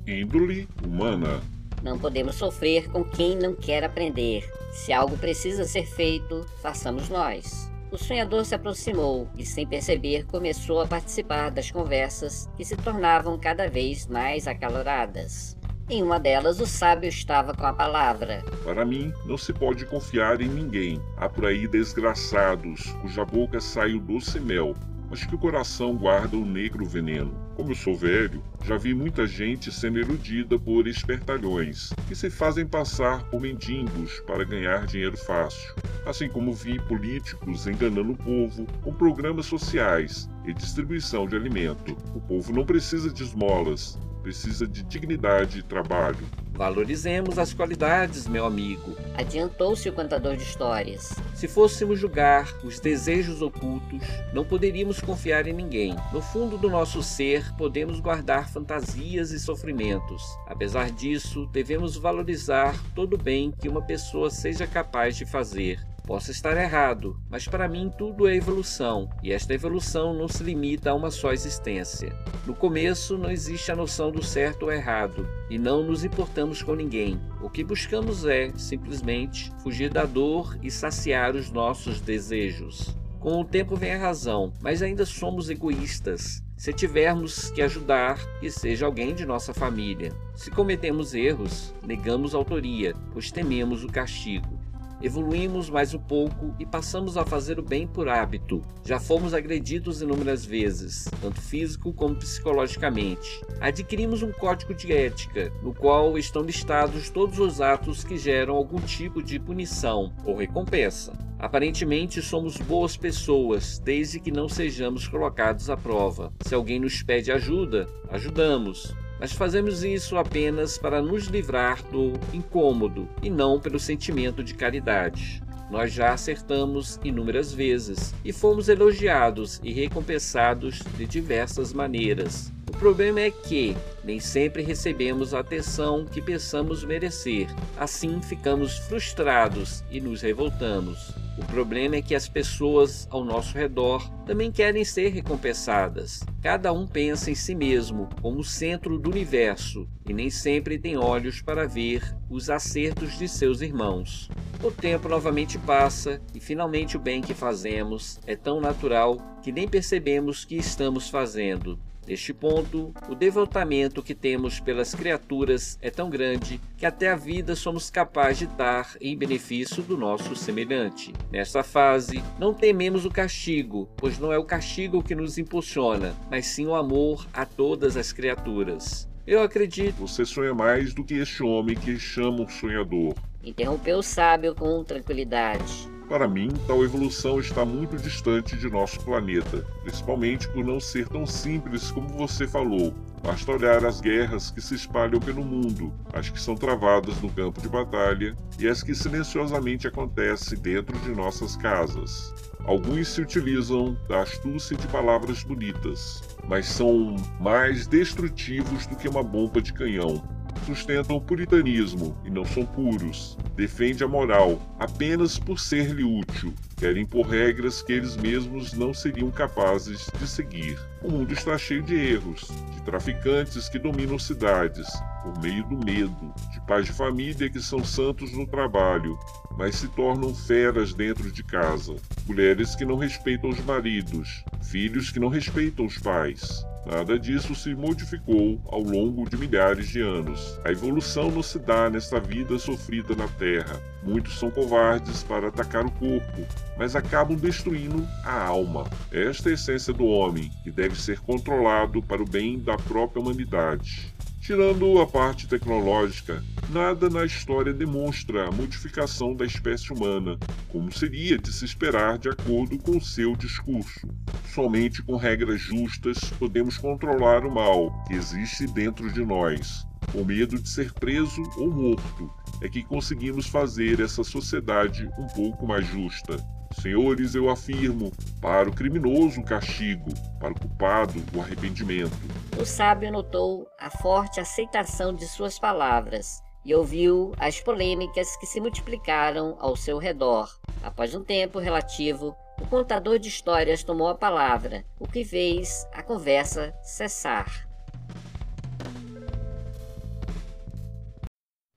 Índole 0.06 0.68
humana. 0.84 1.40
Não 1.82 1.98
podemos 1.98 2.34
sofrer 2.34 2.90
com 2.90 3.02
quem 3.02 3.34
não 3.36 3.54
quer 3.54 3.82
aprender. 3.82 4.46
Se 4.70 4.92
algo 4.92 5.16
precisa 5.16 5.64
ser 5.64 5.86
feito, 5.86 6.44
façamos 6.60 7.08
nós. 7.08 7.70
O 7.90 7.96
sonhador 7.96 8.44
se 8.44 8.54
aproximou 8.54 9.26
e, 9.34 9.46
sem 9.46 9.66
perceber, 9.66 10.26
começou 10.26 10.82
a 10.82 10.86
participar 10.86 11.50
das 11.50 11.70
conversas 11.70 12.50
que 12.54 12.66
se 12.66 12.76
tornavam 12.76 13.38
cada 13.38 13.66
vez 13.66 14.06
mais 14.06 14.46
acaloradas. 14.46 15.56
Em 15.88 16.02
uma 16.02 16.20
delas, 16.20 16.60
o 16.60 16.66
sábio 16.66 17.08
estava 17.08 17.54
com 17.54 17.64
a 17.64 17.72
palavra. 17.72 18.42
Para 18.62 18.84
mim, 18.84 19.10
não 19.24 19.38
se 19.38 19.54
pode 19.54 19.86
confiar 19.86 20.42
em 20.42 20.48
ninguém. 20.48 21.00
Há 21.16 21.30
por 21.30 21.46
aí 21.46 21.66
desgraçados, 21.66 22.92
cuja 23.00 23.24
boca 23.24 23.58
sai 23.58 23.94
o 23.94 24.00
doce 24.00 24.38
mel, 24.38 24.74
mas 25.08 25.24
que 25.24 25.34
o 25.34 25.38
coração 25.38 25.96
guarda 25.96 26.36
o 26.36 26.44
negro 26.44 26.84
veneno. 26.84 27.43
Como 27.56 27.70
eu 27.70 27.76
sou 27.76 27.94
velho, 27.94 28.42
já 28.64 28.76
vi 28.76 28.92
muita 28.92 29.28
gente 29.28 29.70
sendo 29.70 30.00
iludida 30.00 30.58
por 30.58 30.88
espertalhões, 30.88 31.90
que 32.08 32.14
se 32.14 32.28
fazem 32.28 32.66
passar 32.66 33.22
por 33.30 33.40
mendigos 33.40 34.18
para 34.26 34.44
ganhar 34.44 34.86
dinheiro 34.86 35.16
fácil. 35.16 35.72
Assim 36.04 36.28
como 36.28 36.52
vi 36.52 36.80
políticos 36.80 37.68
enganando 37.68 38.12
o 38.12 38.16
povo 38.16 38.66
com 38.82 38.92
programas 38.92 39.46
sociais 39.46 40.28
e 40.44 40.52
distribuição 40.52 41.28
de 41.28 41.36
alimento. 41.36 41.96
O 42.14 42.20
povo 42.20 42.52
não 42.52 42.66
precisa 42.66 43.08
de 43.08 43.22
esmolas, 43.22 43.96
precisa 44.24 44.66
de 44.66 44.82
dignidade 44.82 45.58
e 45.58 45.62
trabalho. 45.62 46.26
Valorizemos 46.54 47.38
as 47.38 47.52
qualidades, 47.52 48.26
meu 48.26 48.46
amigo. 48.46 48.96
Adiantou-se 49.18 49.86
o 49.86 49.92
contador 49.92 50.34
de 50.34 50.44
histórias. 50.44 51.12
Se 51.34 51.46
fôssemos 51.46 51.98
julgar 51.98 52.50
os 52.64 52.80
desejos 52.80 53.42
ocultos, 53.42 54.00
não 54.32 54.44
poderíamos 54.44 54.98
confiar 54.98 55.46
em 55.46 55.52
ninguém. 55.52 55.94
No 56.10 56.22
fundo 56.22 56.56
do 56.56 56.70
nosso 56.70 57.02
ser, 57.02 57.54
podemos 57.56 58.00
guardar 58.00 58.48
fantasias 58.48 59.30
e 59.30 59.38
sofrimentos. 59.38 60.22
Apesar 60.46 60.90
disso, 60.90 61.46
devemos 61.52 61.96
valorizar 61.96 62.74
todo 62.94 63.14
o 63.14 63.22
bem 63.22 63.50
que 63.50 63.68
uma 63.68 63.82
pessoa 63.82 64.30
seja 64.30 64.66
capaz 64.66 65.16
de 65.16 65.26
fazer. 65.26 65.84
Posso 66.06 66.30
estar 66.30 66.54
errado, 66.54 67.18
mas 67.30 67.48
para 67.48 67.66
mim 67.66 67.90
tudo 67.96 68.28
é 68.28 68.36
evolução, 68.36 69.08
e 69.22 69.32
esta 69.32 69.54
evolução 69.54 70.12
não 70.12 70.28
se 70.28 70.42
limita 70.42 70.90
a 70.90 70.94
uma 70.94 71.10
só 71.10 71.32
existência. 71.32 72.14
No 72.46 72.54
começo 72.54 73.16
não 73.16 73.30
existe 73.30 73.72
a 73.72 73.76
noção 73.76 74.12
do 74.12 74.22
certo 74.22 74.64
ou 74.64 74.72
errado, 74.72 75.26
e 75.48 75.58
não 75.58 75.82
nos 75.82 76.04
importamos 76.04 76.62
com 76.62 76.74
ninguém. 76.74 77.18
O 77.40 77.48
que 77.48 77.64
buscamos 77.64 78.26
é, 78.26 78.52
simplesmente, 78.54 79.50
fugir 79.62 79.88
da 79.88 80.04
dor 80.04 80.58
e 80.62 80.70
saciar 80.70 81.34
os 81.34 81.50
nossos 81.50 82.02
desejos. 82.02 82.94
Com 83.18 83.40
o 83.40 83.44
tempo 83.44 83.74
vem 83.74 83.94
a 83.94 83.98
razão, 83.98 84.52
mas 84.60 84.82
ainda 84.82 85.06
somos 85.06 85.48
egoístas. 85.48 86.42
Se 86.54 86.70
tivermos 86.70 87.50
que 87.50 87.62
ajudar, 87.62 88.18
que 88.40 88.50
seja 88.50 88.84
alguém 88.84 89.14
de 89.14 89.24
nossa 89.24 89.54
família. 89.54 90.12
Se 90.34 90.50
cometemos 90.50 91.14
erros, 91.14 91.74
negamos 91.82 92.34
autoria, 92.34 92.94
pois 93.12 93.32
tememos 93.32 93.82
o 93.82 93.88
castigo. 93.88 94.53
Evoluímos 95.02 95.68
mais 95.68 95.92
um 95.92 95.98
pouco 95.98 96.54
e 96.58 96.64
passamos 96.64 97.16
a 97.16 97.24
fazer 97.24 97.58
o 97.58 97.62
bem 97.62 97.86
por 97.86 98.08
hábito. 98.08 98.62
Já 98.84 98.98
fomos 98.98 99.34
agredidos 99.34 100.00
inúmeras 100.00 100.44
vezes, 100.44 101.08
tanto 101.20 101.40
físico 101.40 101.92
como 101.92 102.16
psicologicamente. 102.16 103.42
Adquirimos 103.60 104.22
um 104.22 104.32
código 104.32 104.74
de 104.74 104.92
ética, 104.92 105.52
no 105.62 105.74
qual 105.74 106.16
estão 106.16 106.42
listados 106.42 107.10
todos 107.10 107.38
os 107.38 107.60
atos 107.60 108.04
que 108.04 108.16
geram 108.16 108.54
algum 108.54 108.80
tipo 108.80 109.22
de 109.22 109.38
punição 109.38 110.12
ou 110.24 110.36
recompensa. 110.36 111.12
Aparentemente 111.38 112.22
somos 112.22 112.56
boas 112.56 112.96
pessoas, 112.96 113.78
desde 113.78 114.18
que 114.18 114.30
não 114.30 114.48
sejamos 114.48 115.06
colocados 115.06 115.68
à 115.68 115.76
prova. 115.76 116.32
Se 116.40 116.54
alguém 116.54 116.80
nos 116.80 117.02
pede 117.02 117.30
ajuda, 117.30 117.86
ajudamos 118.08 118.94
mas 119.24 119.32
fazemos 119.32 119.82
isso 119.82 120.18
apenas 120.18 120.76
para 120.76 121.00
nos 121.00 121.28
livrar 121.28 121.82
do 121.84 122.12
incômodo 122.30 123.08
e 123.22 123.30
não 123.30 123.58
pelo 123.58 123.80
sentimento 123.80 124.44
de 124.44 124.52
caridade. 124.52 125.42
Nós 125.70 125.94
já 125.94 126.12
acertamos 126.12 127.00
inúmeras 127.02 127.50
vezes 127.50 128.14
e 128.22 128.34
fomos 128.34 128.68
elogiados 128.68 129.62
e 129.64 129.72
recompensados 129.72 130.80
de 130.98 131.06
diversas 131.06 131.72
maneiras. 131.72 132.52
O 132.84 132.88
problema 132.88 133.20
é 133.22 133.30
que 133.30 133.74
nem 134.04 134.20
sempre 134.20 134.62
recebemos 134.62 135.32
a 135.32 135.38
atenção 135.38 136.04
que 136.04 136.20
pensamos 136.20 136.84
merecer. 136.84 137.46
Assim 137.78 138.20
ficamos 138.20 138.76
frustrados 138.76 139.82
e 139.90 140.02
nos 140.02 140.20
revoltamos. 140.20 141.10
O 141.38 141.46
problema 141.46 141.96
é 141.96 142.02
que 142.02 142.14
as 142.14 142.28
pessoas 142.28 143.08
ao 143.10 143.24
nosso 143.24 143.56
redor 143.56 144.06
também 144.26 144.52
querem 144.52 144.84
ser 144.84 145.08
recompensadas. 145.08 146.20
Cada 146.42 146.74
um 146.74 146.86
pensa 146.86 147.30
em 147.30 147.34
si 147.34 147.54
mesmo 147.54 148.06
como 148.20 148.44
centro 148.44 148.98
do 148.98 149.08
universo 149.08 149.88
e 150.06 150.12
nem 150.12 150.28
sempre 150.28 150.78
tem 150.78 150.98
olhos 150.98 151.40
para 151.40 151.66
ver 151.66 152.14
os 152.28 152.50
acertos 152.50 153.16
de 153.16 153.26
seus 153.26 153.62
irmãos. 153.62 154.28
O 154.62 154.70
tempo 154.70 155.08
novamente 155.08 155.56
passa 155.56 156.20
e 156.34 156.38
finalmente 156.38 156.98
o 156.98 157.00
bem 157.00 157.22
que 157.22 157.32
fazemos 157.32 158.20
é 158.26 158.36
tão 158.36 158.60
natural 158.60 159.16
que 159.42 159.50
nem 159.50 159.66
percebemos 159.66 160.44
que 160.44 160.56
estamos 160.56 161.08
fazendo. 161.08 161.78
Neste 162.06 162.34
ponto, 162.34 162.92
o 163.08 163.14
devotamento 163.14 164.02
que 164.02 164.14
temos 164.14 164.60
pelas 164.60 164.94
criaturas 164.94 165.78
é 165.80 165.90
tão 165.90 166.10
grande 166.10 166.60
que 166.76 166.84
até 166.84 167.10
a 167.10 167.16
vida 167.16 167.56
somos 167.56 167.90
capazes 167.90 168.40
de 168.40 168.46
dar 168.56 168.96
em 169.00 169.16
benefício 169.16 169.82
do 169.82 169.96
nosso 169.96 170.36
semelhante. 170.36 171.12
Nesta 171.30 171.62
fase, 171.62 172.22
não 172.38 172.52
tememos 172.52 173.04
o 173.04 173.10
castigo, 173.10 173.88
pois 173.96 174.18
não 174.18 174.32
é 174.32 174.38
o 174.38 174.44
castigo 174.44 175.02
que 175.02 175.14
nos 175.14 175.38
impulsiona, 175.38 176.14
mas 176.30 176.46
sim 176.46 176.66
o 176.66 176.74
amor 176.74 177.26
a 177.32 177.46
todas 177.46 177.96
as 177.96 178.12
criaturas. 178.12 179.08
Eu 179.26 179.42
acredito. 179.42 180.06
Você 180.06 180.24
sonha 180.26 180.52
mais 180.52 180.92
do 180.92 181.02
que 181.02 181.14
este 181.14 181.42
homem 181.42 181.74
que 181.74 181.98
chamam 181.98 182.46
sonhador. 182.46 183.14
Interrompeu 183.42 183.98
o 183.98 184.02
sábio 184.02 184.54
com 184.54 184.84
tranquilidade. 184.84 185.93
Para 186.08 186.28
mim, 186.28 186.50
tal 186.66 186.84
evolução 186.84 187.40
está 187.40 187.64
muito 187.64 187.96
distante 187.96 188.56
de 188.56 188.68
nosso 188.68 189.00
planeta, 189.00 189.66
principalmente 189.82 190.46
por 190.48 190.62
não 190.64 190.78
ser 190.78 191.08
tão 191.08 191.26
simples 191.26 191.90
como 191.90 192.08
você 192.08 192.46
falou. 192.46 192.94
Basta 193.22 193.52
olhar 193.52 193.84
as 193.86 194.02
guerras 194.02 194.50
que 194.50 194.60
se 194.60 194.74
espalham 194.74 195.18
pelo 195.18 195.42
mundo, 195.42 195.92
as 196.12 196.28
que 196.28 196.38
são 196.38 196.54
travadas 196.54 197.18
no 197.22 197.30
campo 197.30 197.60
de 197.60 197.70
batalha 197.70 198.36
e 198.58 198.68
as 198.68 198.82
que 198.82 198.94
silenciosamente 198.94 199.88
acontecem 199.88 200.58
dentro 200.58 200.98
de 200.98 201.10
nossas 201.10 201.56
casas. 201.56 202.34
Alguns 202.66 203.08
se 203.08 203.22
utilizam 203.22 203.96
da 204.06 204.20
astúcia 204.22 204.76
de 204.76 204.86
palavras 204.88 205.42
bonitas, 205.42 206.22
mas 206.46 206.66
são 206.66 207.16
mais 207.40 207.86
destrutivos 207.86 208.86
do 208.86 208.94
que 208.94 209.08
uma 209.08 209.22
bomba 209.22 209.60
de 209.62 209.72
canhão. 209.72 210.22
Sustentam 210.66 211.16
o 211.16 211.20
puritanismo 211.20 212.16
e 212.24 212.30
não 212.30 212.44
são 212.44 212.64
puros. 212.64 213.36
Defende 213.54 214.02
a 214.02 214.08
moral 214.08 214.60
apenas 214.78 215.38
por 215.38 215.60
ser-lhe 215.60 216.04
útil. 216.04 216.54
Querem 216.76 217.04
impor 217.04 217.26
regras 217.26 217.82
que 217.82 217.92
eles 217.92 218.16
mesmos 218.16 218.72
não 218.72 218.92
seriam 218.92 219.30
capazes 219.30 220.10
de 220.18 220.26
seguir. 220.26 220.78
O 221.02 221.10
mundo 221.10 221.32
está 221.32 221.56
cheio 221.56 221.82
de 221.82 221.94
erros, 221.94 222.48
de 222.74 222.82
traficantes 222.82 223.68
que 223.68 223.78
dominam 223.78 224.18
cidades 224.18 224.88
por 225.22 225.40
meio 225.40 225.64
do 225.64 225.82
medo, 225.84 226.34
de 226.52 226.60
pais 226.66 226.86
de 226.86 226.92
família 226.92 227.48
que 227.48 227.60
são 227.60 227.82
santos 227.82 228.32
no 228.32 228.46
trabalho, 228.46 229.18
mas 229.56 229.76
se 229.76 229.88
tornam 229.88 230.34
feras 230.34 230.92
dentro 230.92 231.30
de 231.30 231.42
casa, 231.42 231.94
mulheres 232.26 232.74
que 232.74 232.84
não 232.84 232.96
respeitam 232.96 233.50
os 233.50 233.60
maridos, 233.64 234.44
filhos 234.62 235.10
que 235.10 235.20
não 235.20 235.28
respeitam 235.28 235.86
os 235.86 235.96
pais. 235.98 236.64
Nada 236.86 237.18
disso 237.18 237.54
se 237.54 237.74
modificou 237.74 238.60
ao 238.66 238.82
longo 238.82 239.28
de 239.28 239.38
milhares 239.38 239.88
de 239.88 240.02
anos. 240.02 240.60
A 240.64 240.70
evolução 240.70 241.30
não 241.30 241.42
se 241.42 241.58
dá 241.58 241.88
nesta 241.88 242.20
vida 242.20 242.58
sofrida 242.58 243.16
na 243.16 243.26
Terra. 243.26 243.80
Muitos 244.02 244.38
são 244.38 244.50
covardes 244.50 245.22
para 245.22 245.48
atacar 245.48 245.86
o 245.86 245.90
corpo, 245.92 246.46
mas 246.76 246.96
acabam 246.96 247.36
destruindo 247.36 248.06
a 248.24 248.44
alma. 248.46 248.88
Esta 249.10 249.48
é 249.48 249.52
a 249.52 249.54
essência 249.54 249.92
do 249.92 250.06
homem, 250.06 250.50
que 250.62 250.70
deve 250.70 251.00
ser 251.00 251.20
controlado 251.20 252.02
para 252.02 252.22
o 252.22 252.28
bem 252.28 252.58
da 252.58 252.76
própria 252.76 253.20
humanidade. 253.22 254.14
Tirando 254.44 255.00
a 255.00 255.06
parte 255.06 255.48
tecnológica, 255.48 256.44
nada 256.68 257.08
na 257.08 257.24
história 257.24 257.72
demonstra 257.72 258.46
a 258.46 258.52
modificação 258.52 259.34
da 259.34 259.46
espécie 259.46 259.90
humana, 259.90 260.38
como 260.68 260.92
seria 260.92 261.38
de 261.38 261.50
se 261.50 261.64
esperar 261.64 262.18
de 262.18 262.28
acordo 262.28 262.76
com 262.76 263.00
seu 263.00 263.34
discurso. 263.34 264.06
Somente 264.52 265.02
com 265.02 265.16
regras 265.16 265.62
justas 265.62 266.18
podemos 266.38 266.76
controlar 266.76 267.46
o 267.46 267.50
mal 267.50 267.90
que 268.06 268.12
existe 268.12 268.66
dentro 268.66 269.10
de 269.10 269.24
nós. 269.24 269.86
Com 270.12 270.22
medo 270.22 270.60
de 270.60 270.68
ser 270.68 270.92
preso 270.92 271.42
ou 271.56 271.72
morto, 271.72 272.30
é 272.60 272.68
que 272.68 272.82
conseguimos 272.82 273.46
fazer 273.46 273.98
essa 273.98 274.22
sociedade 274.22 275.08
um 275.18 275.26
pouco 275.28 275.66
mais 275.66 275.86
justa. 275.86 276.36
Senhores, 276.80 277.34
eu 277.34 277.48
afirmo, 277.48 278.12
para 278.40 278.68
o 278.68 278.74
criminoso 278.74 279.40
o 279.40 279.44
castigo, 279.44 280.12
para 280.38 280.52
o 280.52 280.58
culpado 280.58 281.22
o 281.34 281.40
arrependimento. 281.40 282.12
O 282.60 282.64
sábio 282.64 283.10
notou 283.10 283.66
a 283.78 283.90
forte 283.90 284.40
aceitação 284.40 285.14
de 285.14 285.26
suas 285.26 285.58
palavras 285.58 286.42
e 286.64 286.74
ouviu 286.74 287.32
as 287.38 287.60
polêmicas 287.60 288.36
que 288.36 288.46
se 288.46 288.60
multiplicaram 288.60 289.56
ao 289.60 289.76
seu 289.76 289.98
redor. 289.98 290.58
Após 290.82 291.14
um 291.14 291.22
tempo 291.22 291.58
relativo, 291.58 292.34
o 292.60 292.66
contador 292.66 293.18
de 293.18 293.28
histórias 293.28 293.82
tomou 293.82 294.08
a 294.08 294.14
palavra, 294.14 294.84
o 294.98 295.06
que 295.06 295.24
fez 295.24 295.86
a 295.92 296.02
conversa 296.02 296.74
cessar. 296.82 297.68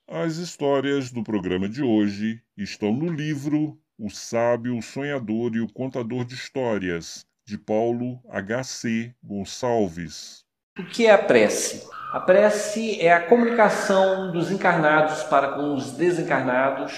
As 0.09 0.37
histórias 0.37 1.11
do 1.11 1.23
programa 1.23 1.69
de 1.69 1.83
hoje 1.83 2.43
estão 2.57 2.93
no 2.93 3.09
livro 3.09 3.79
O 3.99 4.11
Sábio, 4.11 4.77
o 4.77 4.83
Sonhador 4.83 5.55
e 5.55 5.61
o 5.61 5.73
Contador 5.73 6.25
de 6.25 6.35
Histórias, 6.35 7.25
de 7.47 7.57
Paulo 7.57 8.21
H.C. 8.29 9.15
Gonçalves. 9.23 10.45
O 10.79 10.85
que 10.85 11.07
é 11.07 11.12
a 11.12 11.19
prece? 11.19 11.88
A 12.12 12.21
prece 12.21 13.01
é 13.01 13.12
a 13.12 13.27
comunicação 13.27 14.33
dos 14.33 14.51
encarnados 14.51 15.23
para 15.23 15.53
com 15.53 15.75
os 15.75 15.93
desencarnados, 15.93 16.93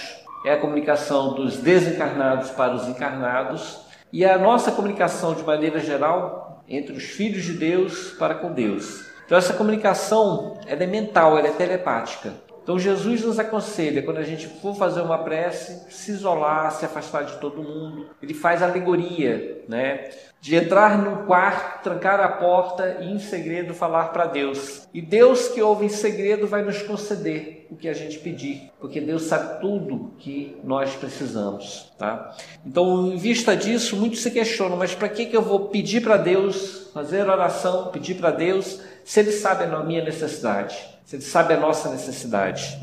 é 0.45 0.55
a 0.55 0.61
comunicação 0.61 1.35
dos 1.35 1.59
desencarnados 1.59 2.51
para 2.51 2.75
os 2.75 2.89
encarnados 2.89 3.81
e 4.13 4.25
é 4.25 4.33
a 4.33 4.39
nossa 4.39 4.73
comunicação 4.73 5.35
de 5.35 5.43
maneira 5.43 5.79
geral 5.79 6.65
entre 6.67 6.97
os 6.97 7.05
filhos 7.05 7.45
de 7.45 7.53
Deus 7.53 8.13
para 8.13 8.35
com 8.35 8.53
Deus. 8.53 9.05
Então 9.25 9.39
essa 9.39 9.55
comunicação 9.55 10.59
é 10.67 10.75
mental, 10.87 11.39
ela 11.39 11.49
é 11.49 11.53
telepática. 11.53 12.44
Então 12.65 12.79
Jesus 12.79 13.23
nos 13.23 13.39
aconselha, 13.39 14.03
quando 14.03 14.17
a 14.17 14.23
gente 14.23 14.47
for 14.47 14.75
fazer 14.75 15.03
uma 15.03 15.19
prece, 15.19 15.85
se 15.91 16.13
isolar, 16.13 16.73
se 16.73 16.87
afastar 16.87 17.25
de 17.25 17.37
todo 17.37 17.63
mundo. 17.63 18.07
Ele 18.23 18.33
faz 18.33 18.63
alegoria, 18.63 19.63
né? 19.69 20.09
De 20.41 20.57
entrar 20.57 20.97
num 20.97 21.27
quarto, 21.27 21.83
trancar 21.83 22.21
a 22.21 22.29
porta 22.29 23.01
e 23.03 23.13
em 23.13 23.19
segredo 23.19 23.75
falar 23.75 24.15
para 24.15 24.25
Deus. 24.25 24.89
E 24.95 25.03
Deus 25.03 25.49
que 25.49 25.61
ouve 25.61 25.85
em 25.85 25.91
segredo 25.91 26.47
vai 26.47 26.63
nos 26.63 26.83
conceder 26.83 27.67
o 27.71 27.77
que 27.77 27.89
a 27.89 27.93
gente 27.93 28.19
pedir, 28.19 28.71
porque 28.81 29.01
Deus 29.01 29.25
sabe 29.25 29.61
tudo 29.61 30.15
que 30.19 30.57
nós 30.65 30.95
precisamos, 30.95 31.93
tá? 31.99 32.35
Então, 32.65 33.09
em 33.09 33.17
vista 33.17 33.55
disso, 33.55 33.97
muitos 33.97 34.23
se 34.23 34.31
questionam, 34.31 34.77
mas 34.77 34.95
para 34.95 35.09
que 35.09 35.27
que 35.27 35.37
eu 35.37 35.43
vou 35.43 35.69
pedir 35.69 36.01
para 36.01 36.17
Deus, 36.17 36.91
fazer 36.95 37.29
oração, 37.29 37.89
pedir 37.89 38.15
para 38.15 38.31
Deus, 38.31 38.81
se 39.05 39.21
ele 39.21 39.33
sabe 39.33 39.65
a 39.65 39.81
minha 39.81 40.05
necessidade? 40.05 40.94
Ele 41.13 41.23
sabe 41.23 41.55
a 41.55 41.61
nossa 41.61 41.91
necessidade. 41.91 42.79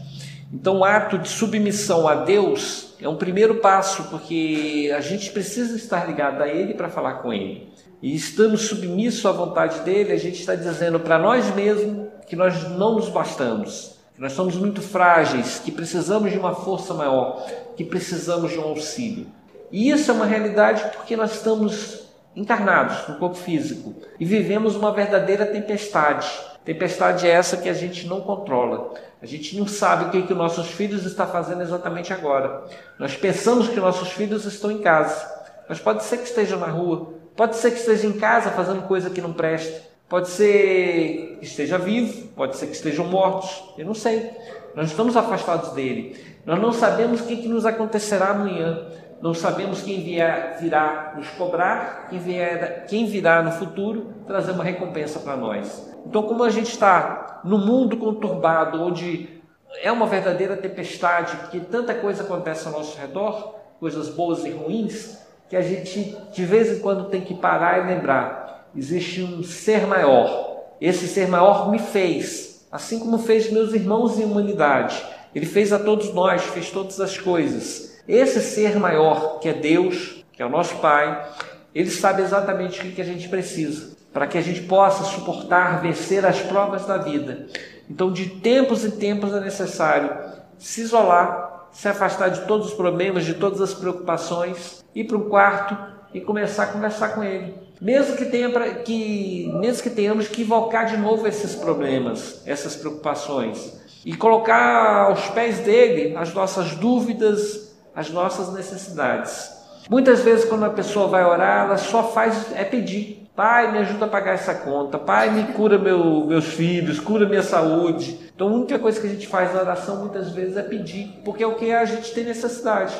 Então, 0.53 0.79
o 0.79 0.85
ato 0.85 1.17
de 1.17 1.29
submissão 1.29 2.07
a 2.07 2.15
Deus 2.15 2.93
é 2.99 3.07
um 3.07 3.15
primeiro 3.15 3.55
passo, 3.55 4.03
porque 4.05 4.93
a 4.95 4.99
gente 4.99 5.31
precisa 5.31 5.75
estar 5.75 6.05
ligado 6.05 6.41
a 6.41 6.47
Ele 6.47 6.73
para 6.73 6.89
falar 6.89 7.15
com 7.15 7.33
Ele. 7.33 7.69
E 8.01 8.15
estando 8.15 8.57
submisso 8.57 9.27
à 9.27 9.31
vontade 9.31 9.81
dele, 9.81 10.11
a 10.11 10.17
gente 10.17 10.39
está 10.39 10.55
dizendo 10.55 10.99
para 10.99 11.19
nós 11.19 11.53
mesmos 11.53 12.07
que 12.27 12.35
nós 12.35 12.63
não 12.69 12.95
nos 12.95 13.09
bastamos, 13.09 13.95
que 14.15 14.21
nós 14.21 14.33
somos 14.33 14.55
muito 14.55 14.81
frágeis, 14.81 15.61
que 15.63 15.71
precisamos 15.71 16.31
de 16.31 16.37
uma 16.37 16.55
força 16.55 16.93
maior, 16.93 17.45
que 17.75 17.83
precisamos 17.83 18.51
de 18.51 18.57
um 18.57 18.63
auxílio. 18.63 19.27
E 19.71 19.89
isso 19.89 20.09
é 20.11 20.13
uma 20.13 20.25
realidade 20.25 20.83
porque 20.95 21.15
nós 21.15 21.33
estamos 21.33 22.00
encarnados 22.35 23.07
no 23.07 23.15
corpo 23.15 23.35
físico 23.35 23.95
e 24.19 24.25
vivemos 24.25 24.75
uma 24.75 24.93
verdadeira 24.93 25.45
tempestade 25.45 26.29
Tempestade 26.63 27.27
é 27.27 27.31
essa 27.31 27.57
que 27.57 27.67
a 27.67 27.73
gente 27.73 28.05
não 28.07 28.21
controla. 28.21 28.93
A 29.21 29.25
gente 29.25 29.57
não 29.57 29.67
sabe 29.67 30.05
o 30.05 30.09
que, 30.09 30.27
que 30.27 30.33
nossos 30.33 30.67
filhos 30.67 31.05
estão 31.05 31.25
fazendo 31.27 31.61
exatamente 31.61 32.13
agora. 32.13 32.63
Nós 32.99 33.15
pensamos 33.15 33.67
que 33.67 33.79
nossos 33.79 34.11
filhos 34.11 34.45
estão 34.45 34.71
em 34.71 34.79
casa, 34.79 35.27
mas 35.67 35.79
pode 35.79 36.03
ser 36.03 36.17
que 36.17 36.25
estejam 36.25 36.59
na 36.59 36.67
rua, 36.67 37.13
pode 37.35 37.55
ser 37.55 37.71
que 37.71 37.79
estejam 37.79 38.11
em 38.11 38.19
casa 38.19 38.51
fazendo 38.51 38.83
coisa 38.83 39.09
que 39.09 39.21
não 39.21 39.33
presta, 39.33 39.81
pode 40.07 40.29
ser 40.29 41.37
que 41.39 41.45
esteja 41.45 41.79
vivo, 41.79 42.27
pode 42.35 42.55
ser 42.57 42.67
que 42.67 42.75
estejam 42.75 43.05
mortos, 43.05 43.63
eu 43.77 43.85
não 43.85 43.95
sei. 43.95 44.29
Nós 44.75 44.91
estamos 44.91 45.17
afastados 45.17 45.71
dele. 45.71 46.15
Nós 46.45 46.59
não 46.59 46.71
sabemos 46.71 47.21
o 47.21 47.25
que, 47.25 47.37
que 47.37 47.47
nos 47.47 47.65
acontecerá 47.65 48.29
amanhã. 48.29 48.87
Não 49.21 49.35
sabemos 49.35 49.83
quem 49.83 50.01
vier, 50.01 50.57
virá 50.59 51.13
nos 51.15 51.29
cobrar, 51.29 52.07
quem, 52.09 52.17
vier, 52.17 52.85
quem 52.87 53.05
virá 53.05 53.43
no 53.43 53.51
futuro 53.51 54.13
trazer 54.25 54.51
uma 54.51 54.63
recompensa 54.63 55.19
para 55.19 55.37
nós. 55.37 55.87
Então, 56.05 56.23
como 56.23 56.43
a 56.43 56.49
gente 56.49 56.71
está 56.71 57.39
no 57.43 57.59
mundo 57.59 57.97
conturbado, 57.97 58.81
onde 58.81 59.41
é 59.83 59.91
uma 59.91 60.07
verdadeira 60.07 60.57
tempestade, 60.57 61.35
porque 61.37 61.59
tanta 61.59 61.93
coisa 61.93 62.23
acontece 62.23 62.67
ao 62.67 62.73
nosso 62.73 62.99
redor, 62.99 63.55
coisas 63.79 64.09
boas 64.09 64.43
e 64.43 64.49
ruins, 64.49 65.17
que 65.47 65.55
a 65.55 65.61
gente 65.61 66.17
de 66.33 66.45
vez 66.45 66.71
em 66.71 66.79
quando 66.79 67.09
tem 67.09 67.21
que 67.21 67.35
parar 67.35 67.79
e 67.79 67.93
lembrar: 67.93 68.67
existe 68.75 69.21
um 69.21 69.43
ser 69.43 69.85
maior. 69.85 70.49
Esse 70.79 71.07
ser 71.07 71.27
maior 71.27 71.69
me 71.69 71.77
fez, 71.77 72.65
assim 72.71 72.97
como 72.97 73.19
fez 73.19 73.51
meus 73.51 73.71
irmãos 73.71 74.19
em 74.19 74.25
humanidade. 74.25 75.05
Ele 75.33 75.45
fez 75.45 75.71
a 75.71 75.77
todos 75.77 76.11
nós, 76.11 76.41
fez 76.41 76.71
todas 76.71 76.99
as 76.99 77.19
coisas. 77.19 77.90
Esse 78.07 78.41
ser 78.41 78.77
maior, 78.77 79.39
que 79.39 79.49
é 79.49 79.53
Deus, 79.53 80.23
que 80.33 80.41
é 80.41 80.45
o 80.45 80.49
nosso 80.49 80.77
Pai, 80.77 81.29
ele 81.73 81.89
sabe 81.89 82.21
exatamente 82.21 82.87
o 82.87 82.91
que 82.91 83.01
a 83.01 83.05
gente 83.05 83.29
precisa 83.29 84.01
para 84.13 84.27
que 84.27 84.37
a 84.37 84.41
gente 84.41 84.61
possa 84.63 85.03
suportar, 85.03 85.81
vencer 85.81 86.25
as 86.25 86.41
provas 86.41 86.85
da 86.85 86.97
vida. 86.97 87.47
Então, 87.89 88.11
de 88.11 88.27
tempos 88.27 88.83
em 88.83 88.91
tempos 88.91 89.33
é 89.33 89.39
necessário 89.39 90.11
se 90.57 90.81
isolar, 90.81 91.67
se 91.71 91.87
afastar 91.87 92.29
de 92.29 92.41
todos 92.41 92.67
os 92.67 92.73
problemas, 92.73 93.25
de 93.25 93.33
todas 93.33 93.61
as 93.61 93.73
preocupações, 93.73 94.83
ir 94.93 95.05
para 95.05 95.17
um 95.17 95.29
quarto 95.29 95.77
e 96.13 96.19
começar 96.19 96.63
a 96.63 96.67
conversar 96.67 97.09
com 97.09 97.23
ele. 97.23 97.53
mesmo 97.79 98.15
que, 98.15 98.25
tenha 98.25 98.49
pra, 98.49 98.69
que, 98.75 99.49
mesmo 99.55 99.81
que 99.81 99.89
tenhamos 99.89 100.27
que 100.27 100.41
invocar 100.41 100.85
de 100.85 100.97
novo 100.97 101.25
esses 101.25 101.55
problemas, 101.55 102.41
essas 102.45 102.75
preocupações, 102.75 103.79
e 104.05 104.13
colocar 104.15 105.05
aos 105.07 105.29
pés 105.29 105.59
dele 105.59 106.15
as 106.15 106.33
nossas 106.33 106.75
dúvidas, 106.75 107.70
as 107.95 108.09
nossas 108.09 108.53
necessidades. 108.53 109.61
Muitas 109.89 110.21
vezes, 110.21 110.45
quando 110.45 110.65
a 110.65 110.69
pessoa 110.69 111.07
vai 111.07 111.25
orar, 111.25 111.65
ela 111.65 111.77
só 111.77 112.03
faz 112.03 112.51
é 112.55 112.63
pedir. 112.63 113.27
Pai, 113.35 113.71
me 113.71 113.79
ajuda 113.79 114.05
a 114.05 114.09
pagar 114.09 114.33
essa 114.33 114.53
conta. 114.53 114.97
Pai, 114.97 115.29
me 115.29 115.53
cura 115.53 115.77
meu, 115.77 116.25
meus 116.25 116.45
filhos, 116.45 116.99
cura 116.99 117.27
minha 117.27 117.41
saúde. 117.41 118.19
Então, 118.35 118.49
a 118.49 118.51
única 118.51 118.77
coisa 118.77 118.99
que 118.99 119.07
a 119.07 119.09
gente 119.09 119.27
faz 119.27 119.53
na 119.53 119.61
oração 119.61 119.97
muitas 119.97 120.31
vezes 120.31 120.57
é 120.57 120.61
pedir, 120.61 121.21
porque 121.23 121.43
é 121.43 121.47
o 121.47 121.55
que 121.55 121.71
a 121.71 121.85
gente 121.85 122.13
tem 122.13 122.23
necessidade. 122.23 122.95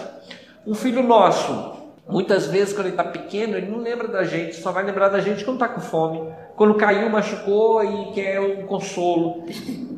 Um 0.65 0.73
filho 0.73 1.03
nosso, 1.03 1.75
muitas 2.07 2.47
vezes, 2.47 2.73
quando 2.73 2.87
ele 2.87 2.95
está 2.95 3.03
pequeno, 3.03 3.57
ele 3.57 3.69
não 3.69 3.79
lembra 3.79 4.07
da 4.07 4.23
gente, 4.23 4.55
só 4.55 4.71
vai 4.71 4.83
lembrar 4.83 5.09
da 5.09 5.19
gente 5.19 5.43
quando 5.43 5.57
está 5.57 5.67
com 5.67 5.81
fome. 5.81 6.31
Quando 6.55 6.75
caiu, 6.75 7.09
machucou 7.09 7.83
e 7.83 8.13
quer 8.13 8.39
um 8.39 8.65
consolo. 8.65 9.43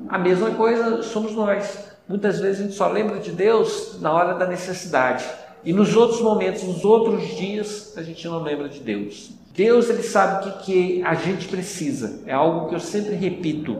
A 0.09 0.17
mesma 0.17 0.51
coisa 0.51 1.01
somos 1.03 1.33
nós. 1.33 1.92
Muitas 2.07 2.39
vezes 2.39 2.59
a 2.59 2.63
gente 2.63 2.75
só 2.75 2.87
lembra 2.87 3.19
de 3.19 3.31
Deus 3.31 3.99
na 4.01 4.11
hora 4.11 4.33
da 4.33 4.45
necessidade. 4.45 5.25
E 5.63 5.71
nos 5.71 5.95
outros 5.95 6.21
momentos, 6.21 6.63
nos 6.63 6.83
outros 6.83 7.23
dias, 7.37 7.93
a 7.97 8.03
gente 8.03 8.27
não 8.27 8.43
lembra 8.43 8.67
de 8.67 8.79
Deus. 8.81 9.31
Deus 9.53 9.89
ele 9.89 10.03
sabe 10.03 10.49
o 10.49 10.51
que, 10.51 10.63
que 10.63 11.03
a 11.03 11.13
gente 11.13 11.47
precisa. 11.47 12.21
É 12.25 12.33
algo 12.33 12.67
que 12.67 12.75
eu 12.75 12.79
sempre 12.79 13.15
repito. 13.15 13.79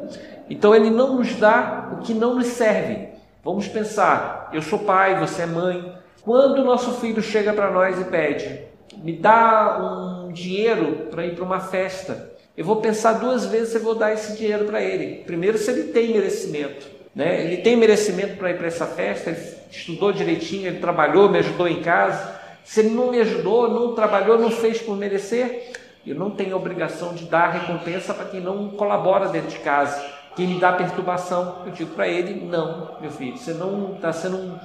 Então 0.49 0.73
ele 0.73 0.89
não 0.89 1.17
nos 1.17 1.35
dá 1.35 1.91
o 1.93 2.03
que 2.03 2.13
não 2.13 2.35
nos 2.35 2.47
serve. 2.47 3.09
Vamos 3.43 3.67
pensar, 3.67 4.49
eu 4.53 4.61
sou 4.61 4.79
pai, 4.79 5.19
você 5.19 5.41
é 5.41 5.45
mãe. 5.45 5.93
Quando 6.21 6.59
o 6.59 6.65
nosso 6.65 6.93
filho 6.93 7.21
chega 7.21 7.51
para 7.51 7.71
nós 7.71 7.99
e 7.99 8.05
pede, 8.05 8.61
me 9.03 9.17
dá 9.17 10.23
um 10.25 10.31
dinheiro 10.31 11.07
para 11.11 11.25
ir 11.25 11.35
para 11.35 11.43
uma 11.43 11.59
festa, 11.59 12.31
eu 12.55 12.63
vou 12.63 12.77
pensar 12.77 13.13
duas 13.13 13.45
vezes 13.45 13.69
se 13.69 13.77
eu 13.77 13.83
vou 13.83 13.95
dar 13.95 14.13
esse 14.13 14.37
dinheiro 14.37 14.65
para 14.65 14.81
ele. 14.81 15.23
Primeiro, 15.25 15.57
se 15.57 15.69
ele 15.71 15.91
tem 15.91 16.13
merecimento. 16.13 16.87
Né? 17.15 17.45
Ele 17.45 17.57
tem 17.57 17.75
merecimento 17.75 18.37
para 18.37 18.51
ir 18.51 18.57
para 18.57 18.67
essa 18.67 18.87
festa, 18.87 19.29
ele 19.29 19.39
estudou 19.71 20.11
direitinho, 20.11 20.67
ele 20.67 20.79
trabalhou, 20.79 21.29
me 21.29 21.39
ajudou 21.39 21.67
em 21.67 21.81
casa. 21.81 22.41
Se 22.63 22.79
ele 22.79 22.89
não 22.89 23.11
me 23.11 23.19
ajudou, 23.19 23.69
não 23.69 23.93
trabalhou, 23.93 24.37
não 24.37 24.49
fez 24.49 24.81
por 24.81 24.97
merecer, 24.97 25.73
eu 26.05 26.15
não 26.15 26.31
tenho 26.31 26.55
obrigação 26.55 27.13
de 27.13 27.25
dar 27.25 27.49
recompensa 27.49 28.13
para 28.13 28.25
quem 28.25 28.39
não 28.39 28.69
colabora 28.69 29.29
dentro 29.29 29.49
de 29.49 29.59
casa, 29.59 30.03
quem 30.35 30.47
me 30.47 30.59
dá 30.59 30.73
perturbação. 30.73 31.63
Eu 31.65 31.71
digo 31.71 31.93
para 31.93 32.07
ele: 32.07 32.45
não, 32.45 32.97
meu 32.99 33.11
filho, 33.11 33.37
você 33.37 33.53
não 33.53 33.93
está 33.95 34.11
sendo 34.11 34.59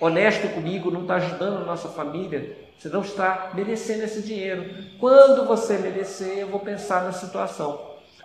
honesto 0.00 0.48
comigo, 0.54 0.90
não 0.90 1.02
está 1.02 1.16
ajudando 1.16 1.58
a 1.58 1.64
nossa 1.64 1.88
família, 1.88 2.56
você 2.78 2.88
não 2.88 3.00
está 3.00 3.50
merecendo 3.54 4.04
esse 4.04 4.22
dinheiro. 4.22 4.64
Quando 5.00 5.46
você 5.46 5.78
merecer, 5.78 6.38
eu 6.38 6.46
vou 6.46 6.60
pensar 6.60 7.02
na 7.02 7.12
situação. 7.12 7.80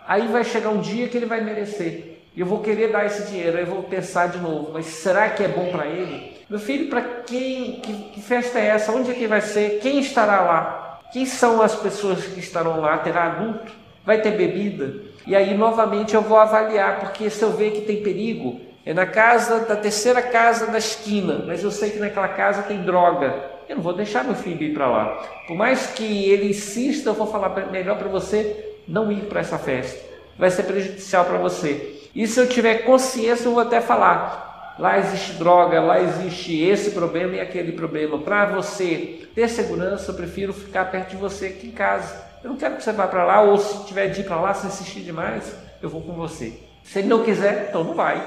Aí 0.06 0.28
vai 0.28 0.44
chegar 0.44 0.68
um 0.68 0.80
dia 0.80 1.08
que 1.08 1.16
ele 1.16 1.26
vai 1.26 1.42
merecer. 1.42 2.13
E 2.36 2.40
eu 2.40 2.46
vou 2.46 2.60
querer 2.60 2.90
dar 2.90 3.06
esse 3.06 3.30
dinheiro, 3.30 3.56
aí 3.56 3.62
eu 3.62 3.70
vou 3.70 3.82
pensar 3.84 4.28
de 4.28 4.38
novo, 4.38 4.70
mas 4.72 4.86
será 4.86 5.28
que 5.28 5.44
é 5.44 5.48
bom 5.48 5.70
para 5.70 5.86
ele? 5.86 6.34
Meu 6.50 6.58
filho, 6.58 6.88
para 6.90 7.00
quem, 7.00 7.80
que, 7.80 7.92
que, 8.12 8.20
festa 8.20 8.58
é 8.58 8.66
essa? 8.66 8.90
Onde 8.90 9.12
é 9.12 9.14
que 9.14 9.26
vai 9.26 9.40
ser? 9.40 9.78
Quem 9.80 10.00
estará 10.00 10.40
lá? 10.40 11.00
Quem 11.12 11.24
são 11.24 11.62
as 11.62 11.76
pessoas 11.76 12.24
que 12.24 12.40
estarão 12.40 12.80
lá? 12.80 12.98
Terá 12.98 13.26
adulto? 13.26 13.72
Vai 14.04 14.20
ter 14.20 14.32
bebida? 14.32 14.94
E 15.26 15.34
aí 15.34 15.56
novamente 15.56 16.14
eu 16.14 16.22
vou 16.22 16.36
avaliar, 16.36 17.00
porque 17.00 17.30
se 17.30 17.42
eu 17.42 17.52
ver 17.52 17.70
que 17.70 17.82
tem 17.82 18.02
perigo, 18.02 18.60
é 18.84 18.92
na 18.92 19.06
casa 19.06 19.60
da 19.60 19.76
terceira 19.76 20.20
casa 20.20 20.66
da 20.66 20.76
esquina, 20.76 21.44
mas 21.46 21.62
eu 21.62 21.70
sei 21.70 21.90
que 21.90 21.98
naquela 21.98 22.28
casa 22.28 22.62
tem 22.62 22.82
droga. 22.82 23.52
Eu 23.68 23.76
não 23.76 23.82
vou 23.82 23.94
deixar 23.94 24.24
meu 24.24 24.34
filho 24.34 24.62
ir 24.62 24.74
para 24.74 24.86
lá. 24.86 25.06
Por 25.46 25.56
mais 25.56 25.86
que 25.86 26.28
ele 26.28 26.50
insista, 26.50 27.10
eu 27.10 27.14
vou 27.14 27.28
falar 27.28 27.48
melhor 27.70 27.96
para 27.96 28.08
você 28.08 28.74
não 28.86 29.10
ir 29.10 29.22
para 29.22 29.40
essa 29.40 29.56
festa. 29.56 30.04
Vai 30.36 30.50
ser 30.50 30.64
prejudicial 30.64 31.24
para 31.24 31.38
você. 31.38 31.93
E 32.14 32.26
se 32.26 32.38
eu 32.38 32.48
tiver 32.48 32.84
consciência, 32.84 33.46
eu 33.46 33.52
vou 33.52 33.60
até 33.60 33.80
falar: 33.80 34.74
lá 34.78 34.98
existe 34.98 35.32
droga, 35.32 35.80
lá 35.80 36.00
existe 36.00 36.60
esse 36.62 36.92
problema 36.92 37.34
e 37.34 37.40
aquele 37.40 37.72
problema. 37.72 38.18
Para 38.18 38.46
você 38.46 39.28
ter 39.34 39.48
segurança, 39.48 40.10
eu 40.10 40.14
prefiro 40.14 40.52
ficar 40.52 40.90
perto 40.90 41.10
de 41.10 41.16
você 41.16 41.46
aqui 41.46 41.68
em 41.68 41.72
casa. 41.72 42.22
Eu 42.42 42.50
não 42.50 42.56
quero 42.56 42.76
que 42.76 42.84
você 42.84 42.92
vá 42.92 43.08
para 43.08 43.24
lá, 43.24 43.40
ou 43.40 43.56
se 43.56 43.86
tiver 43.86 44.08
de 44.08 44.20
ir 44.20 44.24
para 44.24 44.40
lá, 44.40 44.52
se 44.52 44.66
insistir 44.66 45.00
demais, 45.00 45.54
eu 45.82 45.88
vou 45.88 46.02
com 46.02 46.12
você. 46.12 46.52
Se 46.84 46.98
ele 46.98 47.08
não 47.08 47.24
quiser, 47.24 47.68
então 47.68 47.82
não 47.82 47.94
vai. 47.94 48.22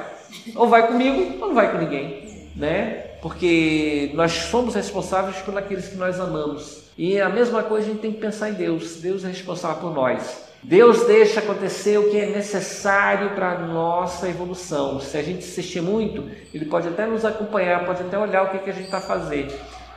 Ou 0.55 0.67
vai 0.67 0.87
comigo, 0.87 1.41
ou 1.41 1.49
não 1.49 1.55
vai 1.55 1.71
com 1.71 1.77
ninguém. 1.77 2.49
Né? 2.55 3.05
Porque 3.21 4.11
nós 4.15 4.31
somos 4.31 4.73
responsáveis 4.73 5.37
por 5.37 5.55
aqueles 5.55 5.87
que 5.87 5.95
nós 5.95 6.19
amamos. 6.19 6.83
E 6.97 7.21
a 7.21 7.29
mesma 7.29 7.61
coisa 7.61 7.87
a 7.87 7.91
gente 7.91 8.01
tem 8.01 8.11
que 8.11 8.19
pensar 8.19 8.49
em 8.49 8.53
Deus. 8.53 8.95
Deus 8.95 9.23
é 9.23 9.27
responsável 9.27 9.81
por 9.81 9.93
nós. 9.93 10.46
Deus 10.63 11.05
deixa 11.05 11.39
acontecer 11.39 11.97
o 11.97 12.09
que 12.09 12.19
é 12.19 12.25
necessário 12.25 13.31
para 13.31 13.51
a 13.51 13.59
nossa 13.59 14.27
evolução. 14.27 14.99
Se 14.99 15.17
a 15.17 15.23
gente 15.23 15.39
insistir 15.39 15.81
muito, 15.81 16.29
Ele 16.53 16.65
pode 16.65 16.87
até 16.87 17.05
nos 17.05 17.23
acompanhar, 17.23 17.85
pode 17.85 18.01
até 18.01 18.17
olhar 18.17 18.43
o 18.43 18.49
que, 18.49 18.59
que 18.59 18.69
a 18.69 18.73
gente 18.73 18.85
está 18.85 18.99
fazendo, 18.99 19.53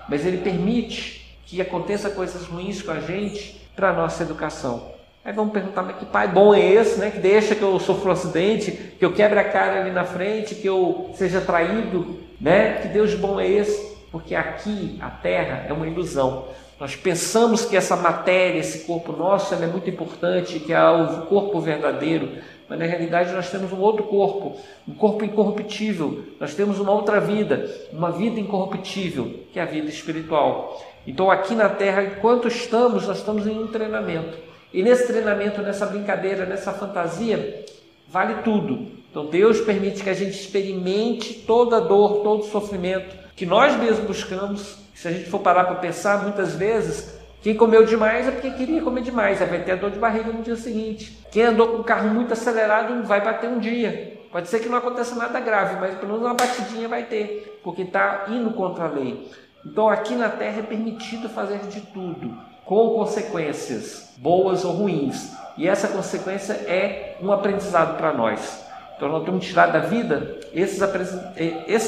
mas 0.09 0.25
Ele 0.25 0.39
permite 0.39 1.39
que 1.47 1.61
aconteça 1.61 2.11
coisas 2.11 2.47
ruins 2.47 2.83
com 2.83 2.93
a 2.93 3.01
gente 3.01 3.61
para 3.75 3.91
a 3.91 3.93
nossa 3.93 4.23
educação. 4.23 4.93
Aí 5.25 5.33
vamos 5.33 5.53
perguntar, 5.53 5.83
mas 5.83 5.97
que 5.97 6.07
pai 6.07 6.29
bom 6.29 6.55
é 6.55 6.61
esse, 6.61 6.99
né? 6.99 7.11
Que 7.11 7.19
deixa 7.19 7.55
que 7.55 7.63
eu 7.63 7.79
sofra 7.79 8.09
um 8.09 8.13
acidente, 8.13 8.71
que 8.71 9.05
eu 9.05 9.13
quebre 9.13 9.39
a 9.39 9.45
cara 9.45 9.81
ali 9.81 9.91
na 9.91 10.05
frente, 10.05 10.55
que 10.55 10.67
eu 10.67 11.11
seja 11.15 11.41
traído, 11.41 12.21
né? 12.41 12.75
Que 12.81 12.89
Deus 12.89 13.15
bom 13.15 13.39
é 13.39 13.47
esse? 13.47 13.97
Porque 14.11 14.35
aqui 14.35 14.99
a 15.01 15.11
terra 15.11 15.67
é 15.69 15.73
uma 15.73 15.87
ilusão. 15.87 16.47
Nós 16.81 16.97
pensamos 16.97 17.67
que 17.67 17.77
essa 17.77 17.95
matéria, 17.95 18.59
esse 18.59 18.87
corpo 18.87 19.13
nosso, 19.13 19.55
é 19.55 19.67
muito 19.67 19.91
importante, 19.91 20.59
que 20.59 20.73
é 20.73 20.83
o 20.83 21.27
corpo 21.27 21.61
verdadeiro, 21.61 22.39
mas 22.67 22.79
na 22.79 22.87
realidade 22.87 23.35
nós 23.35 23.51
temos 23.51 23.71
um 23.71 23.79
outro 23.79 24.05
corpo, 24.05 24.59
um 24.89 24.95
corpo 24.95 25.23
incorruptível. 25.23 26.25
Nós 26.41 26.55
temos 26.55 26.81
uma 26.81 26.91
outra 26.91 27.21
vida, 27.21 27.71
uma 27.93 28.11
vida 28.11 28.41
incorruptível, 28.41 29.41
que 29.53 29.59
é 29.59 29.63
a 29.63 29.67
vida 29.67 29.91
espiritual. 29.91 30.81
Então 31.07 31.31
aqui 31.31 31.55
na 31.55 31.69
Terra, 31.69 32.03
enquanto 32.03 32.49
estamos, 32.49 33.07
nós 33.07 33.19
estamos 33.19 33.47
em 33.47 33.59
um 33.59 33.67
treinamento. 33.67 34.39
E 34.73 34.83
nesse 34.83 35.07
treinamento, 35.07 35.61
nessa 35.61 35.85
brincadeira, 35.85 36.47
nessa 36.47 36.73
fantasia, 36.73 37.63
vale 38.09 38.43
tudo. 38.43 38.87
Então 39.11 39.27
Deus 39.27 39.61
permite 39.61 40.03
que 40.03 40.09
a 40.09 40.15
gente 40.15 40.31
experimente 40.31 41.35
toda 41.47 41.77
a 41.77 41.81
dor, 41.81 42.23
todo 42.23 42.41
o 42.41 42.51
sofrimento 42.51 43.21
que 43.37 43.45
nós 43.45 43.77
mesmos 43.79 44.07
buscamos 44.07 44.80
se 45.01 45.09
a 45.09 45.13
gente 45.13 45.31
for 45.31 45.39
parar 45.39 45.65
para 45.65 45.77
pensar, 45.77 46.23
muitas 46.23 46.55
vezes, 46.55 47.19
quem 47.41 47.57
comeu 47.57 47.87
demais 47.87 48.29
é 48.29 48.31
porque 48.31 48.51
queria 48.51 48.83
comer 48.83 49.01
demais, 49.01 49.41
aí 49.41 49.49
vai 49.49 49.61
ter 49.61 49.75
dor 49.77 49.91
de 49.91 49.99
barriga 49.99 50.31
no 50.31 50.43
dia 50.43 50.57
seguinte. 50.57 51.25
Quem 51.31 51.45
andou 51.45 51.69
com 51.69 51.79
o 51.79 51.85
carro 51.85 52.11
muito 52.11 52.35
acelerado 52.35 53.03
vai 53.05 53.25
bater 53.25 53.49
um 53.49 53.59
dia. 53.59 54.21
Pode 54.31 54.51
ser 54.51 54.61
que 54.61 54.69
não 54.69 54.77
aconteça 54.77 55.15
nada 55.15 55.41
grave, 55.41 55.81
mas 55.81 55.95
pelo 55.95 56.13
menos 56.13 56.27
uma 56.27 56.35
batidinha 56.35 56.87
vai 56.87 57.05
ter, 57.05 57.59
porque 57.65 57.81
está 57.81 58.27
indo 58.29 58.51
contra 58.51 58.85
a 58.85 58.89
lei. 58.89 59.27
Então 59.65 59.89
aqui 59.89 60.15
na 60.15 60.29
Terra 60.29 60.59
é 60.59 60.63
permitido 60.63 61.31
fazer 61.31 61.61
de 61.61 61.81
tudo, 61.81 62.37
com 62.67 62.91
consequências, 62.91 64.13
boas 64.19 64.67
ou 64.67 64.73
ruins. 64.73 65.33
E 65.57 65.67
essa 65.67 65.89
consequência 65.89 66.53
é 66.53 67.17
um 67.23 67.33
aprendizado 67.33 67.97
para 67.97 68.13
nós. 68.13 68.63
Então 68.99 69.09
nós 69.09 69.25
temos 69.25 69.41
que 69.43 69.49
tirar 69.49 69.69
da 69.69 69.79
vida 69.79 70.41
esses 70.53 70.83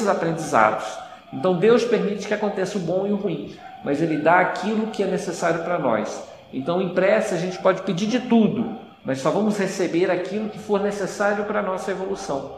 aprendizados. 0.07 1.02
Então 1.33 1.55
Deus 1.55 1.83
permite 1.83 2.27
que 2.27 2.33
aconteça 2.33 2.77
o 2.77 2.81
bom 2.81 3.07
e 3.07 3.11
o 3.11 3.15
ruim, 3.15 3.57
mas 3.83 4.01
Ele 4.01 4.17
dá 4.17 4.39
aquilo 4.39 4.87
que 4.87 5.01
é 5.01 5.07
necessário 5.07 5.63
para 5.63 5.79
nós. 5.79 6.23
Então, 6.53 6.79
em 6.79 6.89
prece, 6.89 7.33
a 7.33 7.37
gente 7.37 7.57
pode 7.57 7.81
pedir 7.81 8.05
de 8.05 8.19
tudo, 8.19 8.77
mas 9.03 9.19
só 9.19 9.31
vamos 9.31 9.57
receber 9.57 10.11
aquilo 10.11 10.49
que 10.49 10.59
for 10.59 10.79
necessário 10.79 11.45
para 11.45 11.59
a 11.59 11.63
nossa 11.63 11.89
evolução. 11.89 12.57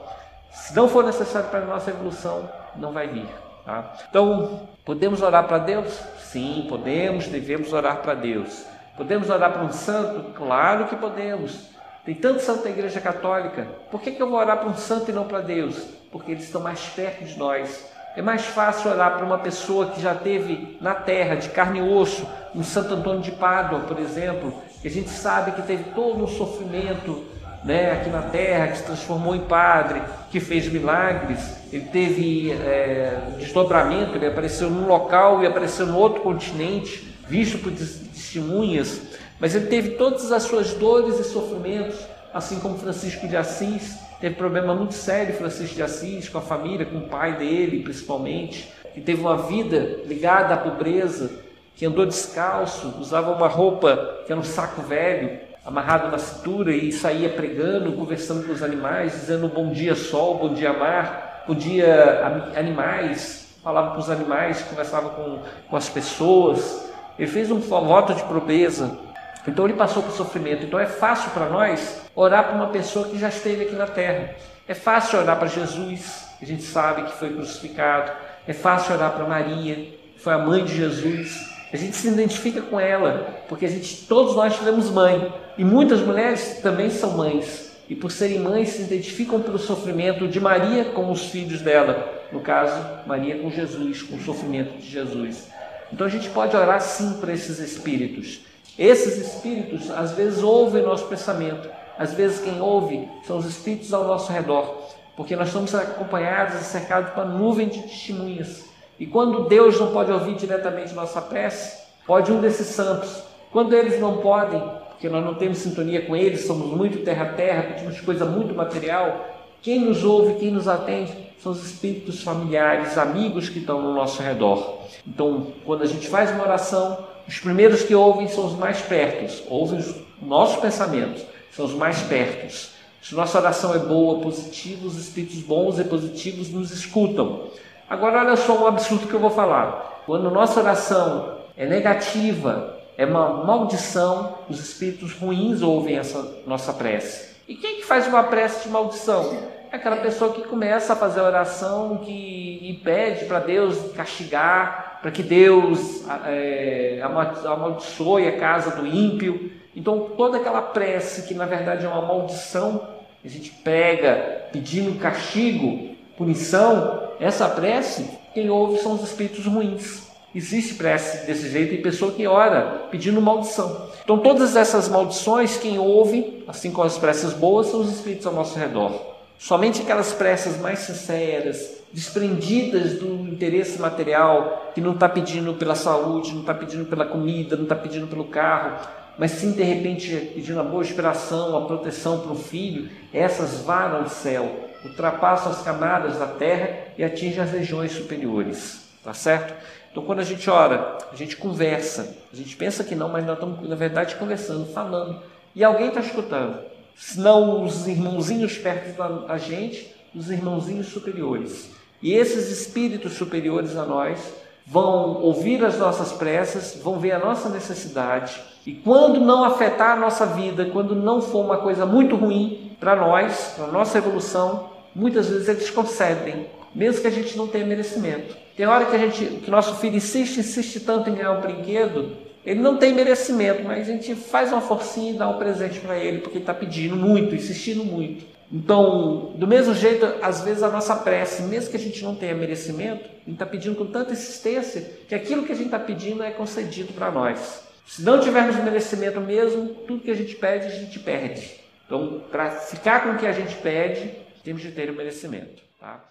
Se 0.51 0.75
não 0.75 0.89
for 0.89 1.05
necessário 1.05 1.49
para 1.49 1.59
a 1.59 1.65
nossa 1.65 1.89
evolução, 1.89 2.49
não 2.75 2.91
vai 2.91 3.07
vir. 3.07 3.27
Tá? 3.65 3.93
Então, 4.09 4.67
podemos 4.83 5.21
orar 5.21 5.47
para 5.47 5.59
Deus? 5.59 5.97
Sim, 6.19 6.65
podemos, 6.67 7.27
devemos 7.27 7.71
orar 7.71 7.97
para 8.01 8.13
Deus. 8.13 8.65
Podemos 8.97 9.29
orar 9.29 9.53
para 9.53 9.63
um 9.63 9.71
santo? 9.71 10.33
Claro 10.33 10.85
que 10.85 10.95
podemos. 10.97 11.69
Tem 12.05 12.13
tanto 12.13 12.41
santo 12.41 12.65
na 12.65 12.69
Igreja 12.69 12.99
Católica. 12.99 13.67
Por 13.89 14.01
que, 14.01 14.11
que 14.11 14.21
eu 14.21 14.29
vou 14.29 14.37
orar 14.37 14.57
para 14.57 14.69
um 14.69 14.75
santo 14.75 15.09
e 15.09 15.13
não 15.13 15.23
para 15.23 15.39
Deus? 15.39 15.87
Porque 16.11 16.33
eles 16.33 16.43
estão 16.43 16.61
mais 16.61 16.81
perto 16.89 17.23
de 17.23 17.37
nós 17.39 17.94
é 18.15 18.21
mais 18.21 18.45
fácil 18.45 18.91
olhar 18.91 19.15
para 19.15 19.25
uma 19.25 19.37
pessoa 19.37 19.87
que 19.87 20.01
já 20.01 20.15
teve 20.15 20.77
na 20.79 20.93
terra, 20.93 21.35
de 21.35 21.49
carne 21.49 21.79
e 21.79 21.81
osso, 21.81 22.25
um 22.55 22.63
Santo 22.63 22.93
Antônio 22.93 23.21
de 23.21 23.31
Pádua, 23.31 23.81
por 23.81 23.99
exemplo, 23.99 24.53
que 24.81 24.87
a 24.87 24.91
gente 24.91 25.09
sabe 25.09 25.51
que 25.51 25.61
teve 25.63 25.83
todo 25.91 26.23
um 26.23 26.27
sofrimento 26.27 27.25
né, 27.65 27.91
aqui 27.91 28.09
na 28.09 28.21
terra, 28.21 28.67
que 28.67 28.77
se 28.77 28.83
transformou 28.83 29.35
em 29.35 29.41
padre, 29.41 30.01
que 30.31 30.39
fez 30.39 30.67
milagres, 30.71 31.39
ele 31.73 31.85
teve 31.85 32.51
é, 32.51 33.33
desdobramento, 33.37 34.15
ele 34.15 34.27
apareceu 34.27 34.69
num 34.69 34.87
local 34.87 35.43
e 35.43 35.47
apareceu 35.47 35.87
no 35.87 35.97
outro 35.97 36.21
continente, 36.21 37.17
visto 37.27 37.57
por 37.57 37.71
testemunhas, 37.71 39.01
mas 39.39 39.55
ele 39.55 39.65
teve 39.65 39.91
todas 39.91 40.31
as 40.31 40.43
suas 40.43 40.73
dores 40.75 41.19
e 41.19 41.23
sofrimentos, 41.23 41.97
assim 42.33 42.59
como 42.59 42.77
Francisco 42.77 43.27
de 43.27 43.35
Assis, 43.35 43.97
Teve 44.25 44.37
problema 44.37 44.73
muito 44.73 44.95
sério 44.95 45.35
Francisco 45.35 45.75
de 45.75 45.83
Assis 45.83 46.27
com 46.27 46.39
a 46.39 46.41
família, 46.41 46.83
com 46.83 46.97
o 46.97 47.01
pai 47.07 47.37
dele, 47.37 47.83
principalmente, 47.83 48.73
que 48.91 48.99
teve 48.99 49.21
uma 49.21 49.37
vida 49.37 50.01
ligada 50.07 50.55
à 50.55 50.57
pobreza, 50.57 51.29
que 51.75 51.85
andou 51.85 52.07
descalço, 52.07 52.95
usava 52.99 53.31
uma 53.33 53.47
roupa 53.47 54.23
que 54.25 54.31
era 54.31 54.41
um 54.41 54.43
saco 54.43 54.81
velho, 54.81 55.39
amarrado 55.63 56.09
na 56.09 56.17
cintura 56.17 56.71
e 56.71 56.91
saía 56.91 57.29
pregando, 57.29 57.93
conversando 57.93 58.47
com 58.47 58.51
os 58.51 58.63
animais, 58.63 59.11
dizendo 59.11 59.47
bom 59.47 59.71
dia 59.71 59.93
sol, 59.93 60.39
bom 60.39 60.55
dia 60.55 60.73
mar, 60.73 61.43
bom 61.47 61.53
dia 61.53 62.25
animais, 62.55 63.55
falava 63.63 63.91
com 63.91 63.99
os 63.99 64.09
animais, 64.09 64.59
conversava 64.63 65.09
com, 65.09 65.41
com 65.69 65.75
as 65.75 65.87
pessoas. 65.87 66.91
Ele 67.19 67.29
fez 67.29 67.51
um 67.51 67.59
voto 67.59 68.15
de 68.15 68.23
pobreza. 68.23 69.04
Então 69.47 69.65
ele 69.65 69.75
passou 69.75 70.01
por 70.01 70.11
sofrimento. 70.11 70.65
Então 70.65 70.79
é 70.79 70.85
fácil 70.85 71.31
para 71.31 71.47
nós 71.49 72.01
orar 72.15 72.45
para 72.45 72.55
uma 72.55 72.67
pessoa 72.67 73.07
que 73.07 73.17
já 73.17 73.29
esteve 73.29 73.65
aqui 73.65 73.75
na 73.75 73.87
terra. 73.87 74.35
É 74.67 74.73
fácil 74.73 75.19
orar 75.19 75.37
para 75.37 75.47
Jesus, 75.47 76.27
que 76.39 76.45
a 76.45 76.47
gente 76.47 76.63
sabe 76.63 77.03
que 77.03 77.17
foi 77.17 77.29
crucificado. 77.33 78.11
É 78.47 78.53
fácil 78.53 78.95
orar 78.95 79.11
para 79.11 79.25
Maria, 79.25 79.75
que 79.75 80.19
foi 80.19 80.33
a 80.33 80.39
mãe 80.39 80.65
de 80.65 80.75
Jesus. 80.75 81.53
A 81.71 81.77
gente 81.77 81.95
se 81.95 82.07
identifica 82.07 82.61
com 82.61 82.79
ela, 82.79 83.43
porque 83.47 83.65
a 83.65 83.69
gente, 83.69 84.05
todos 84.07 84.35
nós 84.35 84.55
tivemos 84.55 84.89
mãe. 84.89 85.33
E 85.57 85.63
muitas 85.63 86.01
mulheres 86.01 86.59
também 86.61 86.89
são 86.89 87.11
mães. 87.11 87.75
E 87.87 87.95
por 87.95 88.11
serem 88.11 88.39
mães, 88.39 88.69
se 88.69 88.81
identificam 88.81 89.39
pelo 89.41 89.59
sofrimento 89.59 90.27
de 90.27 90.39
Maria 90.39 90.85
com 90.85 91.11
os 91.11 91.25
filhos 91.27 91.61
dela. 91.61 92.13
No 92.31 92.39
caso, 92.39 92.83
Maria 93.05 93.37
com 93.37 93.51
Jesus, 93.51 94.01
com 94.01 94.15
o 94.15 94.21
sofrimento 94.21 94.77
de 94.77 94.89
Jesus. 94.89 95.49
Então 95.93 96.07
a 96.07 96.09
gente 96.09 96.29
pode 96.29 96.55
orar 96.55 96.81
sim 96.81 97.17
para 97.19 97.31
esses 97.31 97.59
espíritos. 97.59 98.41
Esses 98.77 99.17
espíritos 99.17 99.89
às 99.89 100.11
vezes 100.11 100.43
ouvem 100.43 100.83
nosso 100.83 101.05
pensamento. 101.05 101.69
Às 101.97 102.13
vezes 102.13 102.41
quem 102.41 102.61
ouve 102.61 103.07
são 103.25 103.37
os 103.37 103.45
espíritos 103.45 103.93
ao 103.93 104.05
nosso 104.05 104.31
redor. 104.31 104.83
Porque 105.15 105.35
nós 105.35 105.47
estamos 105.47 105.73
acompanhados 105.73 106.59
e 106.59 106.63
cercados 106.63 107.11
por 107.11 107.23
uma 107.23 107.33
nuvem 107.33 107.69
de 107.69 107.81
testemunhas. 107.83 108.65
E 108.99 109.05
quando 109.05 109.47
Deus 109.47 109.79
não 109.79 109.91
pode 109.91 110.11
ouvir 110.11 110.35
diretamente 110.35 110.93
nossa 110.93 111.21
prece, 111.21 111.85
pode 112.05 112.31
um 112.31 112.41
desses 112.41 112.67
santos. 112.67 113.23
Quando 113.51 113.73
eles 113.73 113.99
não 113.99 114.17
podem, 114.17 114.61
porque 114.89 115.07
nós 115.07 115.23
não 115.23 115.35
temos 115.35 115.59
sintonia 115.59 116.05
com 116.05 116.15
eles, 116.15 116.45
somos 116.45 116.67
muito 116.67 117.03
terra-terra, 117.03 117.63
pedimos 117.63 117.99
coisa 118.01 118.25
muito 118.25 118.53
material, 118.53 119.25
quem 119.61 119.79
nos 119.79 120.03
ouve, 120.03 120.35
quem 120.35 120.51
nos 120.51 120.67
atende, 120.67 121.13
são 121.39 121.51
os 121.51 121.63
espíritos 121.63 122.21
familiares, 122.21 122.97
amigos 122.97 123.49
que 123.49 123.59
estão 123.59 123.81
no 123.81 123.93
nosso 123.93 124.21
redor. 124.21 124.79
Então, 125.07 125.47
quando 125.65 125.83
a 125.83 125.85
gente 125.85 126.07
faz 126.07 126.31
uma 126.31 126.43
oração, 126.43 126.97
os 127.27 127.39
primeiros 127.39 127.83
que 127.83 127.95
ouvem 127.95 128.27
são 128.27 128.45
os 128.45 128.53
mais 128.53 128.81
pertos, 128.81 129.43
ouvem 129.49 129.79
os 129.79 129.95
nossos 130.21 130.57
pensamentos, 130.57 131.23
são 131.51 131.65
os 131.65 131.73
mais 131.73 132.01
pertos. 132.01 132.71
Se 133.01 133.13
nossa 133.13 133.37
oração 133.37 133.73
é 133.73 133.79
boa, 133.79 134.19
positiva, 134.19 134.87
os 134.87 134.97
espíritos 134.97 135.39
bons 135.39 135.79
e 135.79 135.83
positivos 135.83 136.49
nos 136.49 136.71
escutam. 136.71 137.49
Agora, 137.89 138.21
olha 138.21 138.35
só 138.35 138.63
um 138.63 138.67
absurdo 138.67 139.07
que 139.07 139.13
eu 139.13 139.19
vou 139.19 139.29
falar. 139.29 140.01
Quando 140.05 140.31
nossa 140.31 140.59
oração 140.59 141.37
é 141.55 141.65
negativa, 141.65 142.79
é 142.97 143.05
uma 143.05 143.43
maldição, 143.43 144.39
os 144.49 144.59
espíritos 144.59 145.13
ruins 145.13 145.61
ouvem 145.61 145.97
essa 145.97 146.41
nossa 146.47 146.73
prece. 146.73 147.35
E 147.47 147.55
quem 147.55 147.75
que 147.75 147.85
faz 147.85 148.07
uma 148.07 148.23
prece 148.23 148.63
de 148.63 148.69
maldição? 148.69 149.37
É 149.71 149.75
aquela 149.75 149.97
pessoa 149.97 150.33
que 150.33 150.41
começa 150.43 150.93
a 150.93 150.95
fazer 150.95 151.21
oração 151.21 151.97
que, 151.97 152.59
e 152.61 152.73
pede 152.83 153.25
para 153.25 153.39
Deus 153.39 153.91
castigar, 153.93 154.84
para 155.05 155.11
que 155.11 155.21
Deus 155.21 156.03
é, 156.25 156.99
amaldiçoe 157.45 158.27
a 158.27 158.39
casa 158.39 158.71
do 158.71 158.87
ímpio. 158.87 159.51
Então, 159.75 160.09
toda 160.17 160.37
aquela 160.37 160.63
prece 160.63 161.27
que 161.27 161.35
na 161.35 161.45
verdade 161.45 161.85
é 161.85 161.87
uma 161.87 162.01
maldição, 162.01 162.81
a 163.23 163.27
gente 163.27 163.51
pega 163.51 164.47
pedindo 164.51 164.97
castigo, 164.97 165.95
punição, 166.17 167.11
essa 167.19 167.47
prece, 167.47 168.09
quem 168.33 168.49
ouve 168.49 168.79
são 168.79 168.93
os 168.93 169.03
espíritos 169.03 169.45
ruins. 169.45 170.07
Existe 170.33 170.73
prece 170.73 171.27
desse 171.27 171.49
jeito 171.49 171.75
e 171.75 171.83
pessoa 171.83 172.11
que 172.11 172.25
ora 172.25 172.87
pedindo 172.89 173.21
maldição. 173.21 173.87
Então, 174.03 174.17
todas 174.17 174.55
essas 174.55 174.89
maldições, 174.89 175.55
quem 175.55 175.77
ouve, 175.77 176.43
assim 176.47 176.71
como 176.71 176.87
as 176.87 176.97
preces 176.97 177.31
boas, 177.31 177.67
são 177.67 177.81
os 177.81 177.93
espíritos 177.93 178.25
ao 178.25 178.33
nosso 178.33 178.57
redor. 178.57 178.99
Somente 179.37 179.83
aquelas 179.83 180.13
preces 180.13 180.59
mais 180.59 180.79
sinceras, 180.79 181.84
desprendidas 181.95 182.99
do 182.99 183.25
interesse 183.25 183.79
material, 183.79 184.73
que 184.75 184.81
não 184.81 184.91
está 184.91 185.07
pedindo 185.07 185.53
pela 185.53 185.75
saúde, 185.75 186.33
não 186.33 186.41
está 186.41 186.53
pedindo 186.53 186.83
pela 186.83 187.05
comida, 187.05 187.55
não 187.55 187.63
está 187.63 187.73
pedindo 187.73 188.05
pelo 188.05 188.25
carro, 188.25 188.85
mas 189.17 189.31
sim 189.31 189.53
de 189.53 189.63
repente 189.63 190.13
pedindo 190.35 190.59
a 190.59 190.63
boa 190.63 190.83
inspiração, 190.83 191.57
a 191.57 191.65
proteção 191.65 192.19
para 192.19 192.33
o 192.33 192.35
filho, 192.35 192.89
essas 193.13 193.61
varam 193.61 193.99
ao 193.99 194.09
céu, 194.09 194.67
ultrapassam 194.83 195.53
as 195.53 195.61
camadas 195.61 196.19
da 196.19 196.27
terra 196.27 196.89
e 196.97 197.03
atingem 197.03 197.41
as 197.41 197.51
regiões 197.51 197.93
superiores. 197.93 198.89
Tá 199.01 199.13
certo? 199.13 199.53
Então, 199.89 200.03
quando 200.03 200.19
a 200.19 200.25
gente 200.25 200.49
ora, 200.49 200.97
a 201.09 201.15
gente 201.15 201.37
conversa, 201.37 202.17
a 202.33 202.35
gente 202.35 202.57
pensa 202.57 202.83
que 202.83 202.93
não, 202.93 203.07
mas 203.07 203.25
nós 203.25 203.35
estamos, 203.35 203.69
na 203.69 203.75
verdade, 203.75 204.15
conversando, 204.15 204.65
falando, 204.73 205.21
e 205.55 205.63
alguém 205.63 205.87
está 205.87 206.01
escutando. 206.01 206.59
Senão 206.93 207.63
os 207.63 207.87
irmãozinhos 207.87 208.57
perto 208.57 208.97
da 209.25 209.37
gente, 209.37 209.95
os 210.13 210.29
irmãozinhos 210.29 210.87
superiores. 210.87 211.74
E 212.05 212.13
esses 212.13 212.51
espíritos 212.51 213.13
superiores 213.13 213.75
a 213.75 213.83
nós 213.83 214.19
vão 214.63 215.23
ouvir 215.23 215.65
as 215.65 215.79
nossas 215.79 216.11
preces, 216.11 216.79
vão 216.79 216.99
ver 216.99 217.13
a 217.13 217.17
nossa 217.17 217.49
necessidade. 217.49 218.39
E 218.63 218.73
quando 218.73 219.19
não 219.19 219.43
afetar 219.43 219.93
a 219.93 219.99
nossa 219.99 220.23
vida, 220.23 220.65
quando 220.65 220.95
não 220.95 221.19
for 221.19 221.43
uma 221.43 221.57
coisa 221.57 221.83
muito 221.83 222.15
ruim 222.15 222.73
para 222.79 222.95
nós, 222.95 223.53
para 223.55 223.65
a 223.65 223.71
nossa 223.71 223.97
evolução, 223.97 224.69
muitas 224.93 225.27
vezes 225.29 225.49
eles 225.49 225.71
concedem, 225.71 226.45
mesmo 226.75 227.01
que 227.01 227.07
a 227.07 227.11
gente 227.11 227.35
não 227.35 227.47
tenha 227.47 227.65
merecimento. 227.65 228.37
Tem 228.55 228.67
hora 228.67 228.85
que 228.85 228.95
a 228.95 228.99
gente, 228.99 229.25
que 229.37 229.49
nosso 229.49 229.73
filho 229.77 229.95
insiste, 229.95 230.41
insiste 230.41 230.81
tanto 230.81 231.09
em 231.09 231.15
ganhar 231.15 231.31
um 231.31 231.41
brinquedo, 231.41 232.17
ele 232.45 232.59
não 232.59 232.77
tem 232.77 232.93
merecimento, 232.93 233.63
mas 233.63 233.89
a 233.89 233.91
gente 233.91 234.13
faz 234.13 234.51
uma 234.51 234.61
forcinha 234.61 235.11
e 235.11 235.17
dá 235.17 235.27
um 235.27 235.39
presente 235.39 235.79
para 235.79 235.97
ele, 235.97 236.19
porque 236.19 236.37
ele 236.37 236.43
está 236.43 236.53
pedindo 236.53 236.95
muito, 236.95 237.33
insistindo 237.33 237.83
muito. 237.83 238.34
Então, 238.51 239.33
do 239.37 239.47
mesmo 239.47 239.73
jeito, 239.73 240.05
às 240.21 240.41
vezes 240.41 240.61
a 240.61 240.69
nossa 240.69 240.95
prece, 240.95 241.43
mesmo 241.43 241.71
que 241.71 241.77
a 241.77 241.79
gente 241.79 242.03
não 242.03 242.15
tenha 242.15 242.35
merecimento, 242.35 243.05
a 243.05 243.17
gente 243.17 243.33
está 243.33 243.45
pedindo 243.45 243.75
com 243.75 243.87
tanta 243.87 244.13
insistência 244.13 244.81
que 245.07 245.15
aquilo 245.15 245.45
que 245.45 245.51
a 245.51 245.55
gente 245.55 245.67
está 245.67 245.79
pedindo 245.79 246.23
é 246.23 246.31
concedido 246.31 246.93
para 246.93 247.11
nós. 247.11 247.63
Se 247.87 248.03
não 248.03 248.19
tivermos 248.19 248.55
merecimento 248.57 249.19
mesmo, 249.19 249.73
tudo 249.85 250.03
que 250.03 250.11
a 250.11 250.15
gente 250.15 250.35
pede, 250.35 250.67
a 250.67 250.69
gente 250.69 250.99
perde. 250.99 251.59
Então, 251.85 252.21
para 252.31 252.51
ficar 252.51 253.03
com 253.03 253.11
o 253.11 253.17
que 253.17 253.27
a 253.27 253.31
gente 253.31 253.55
pede, 253.57 254.25
temos 254.43 254.61
de 254.61 254.71
ter 254.71 254.89
o 254.89 254.95
merecimento. 254.95 255.63
Tá? 255.79 256.03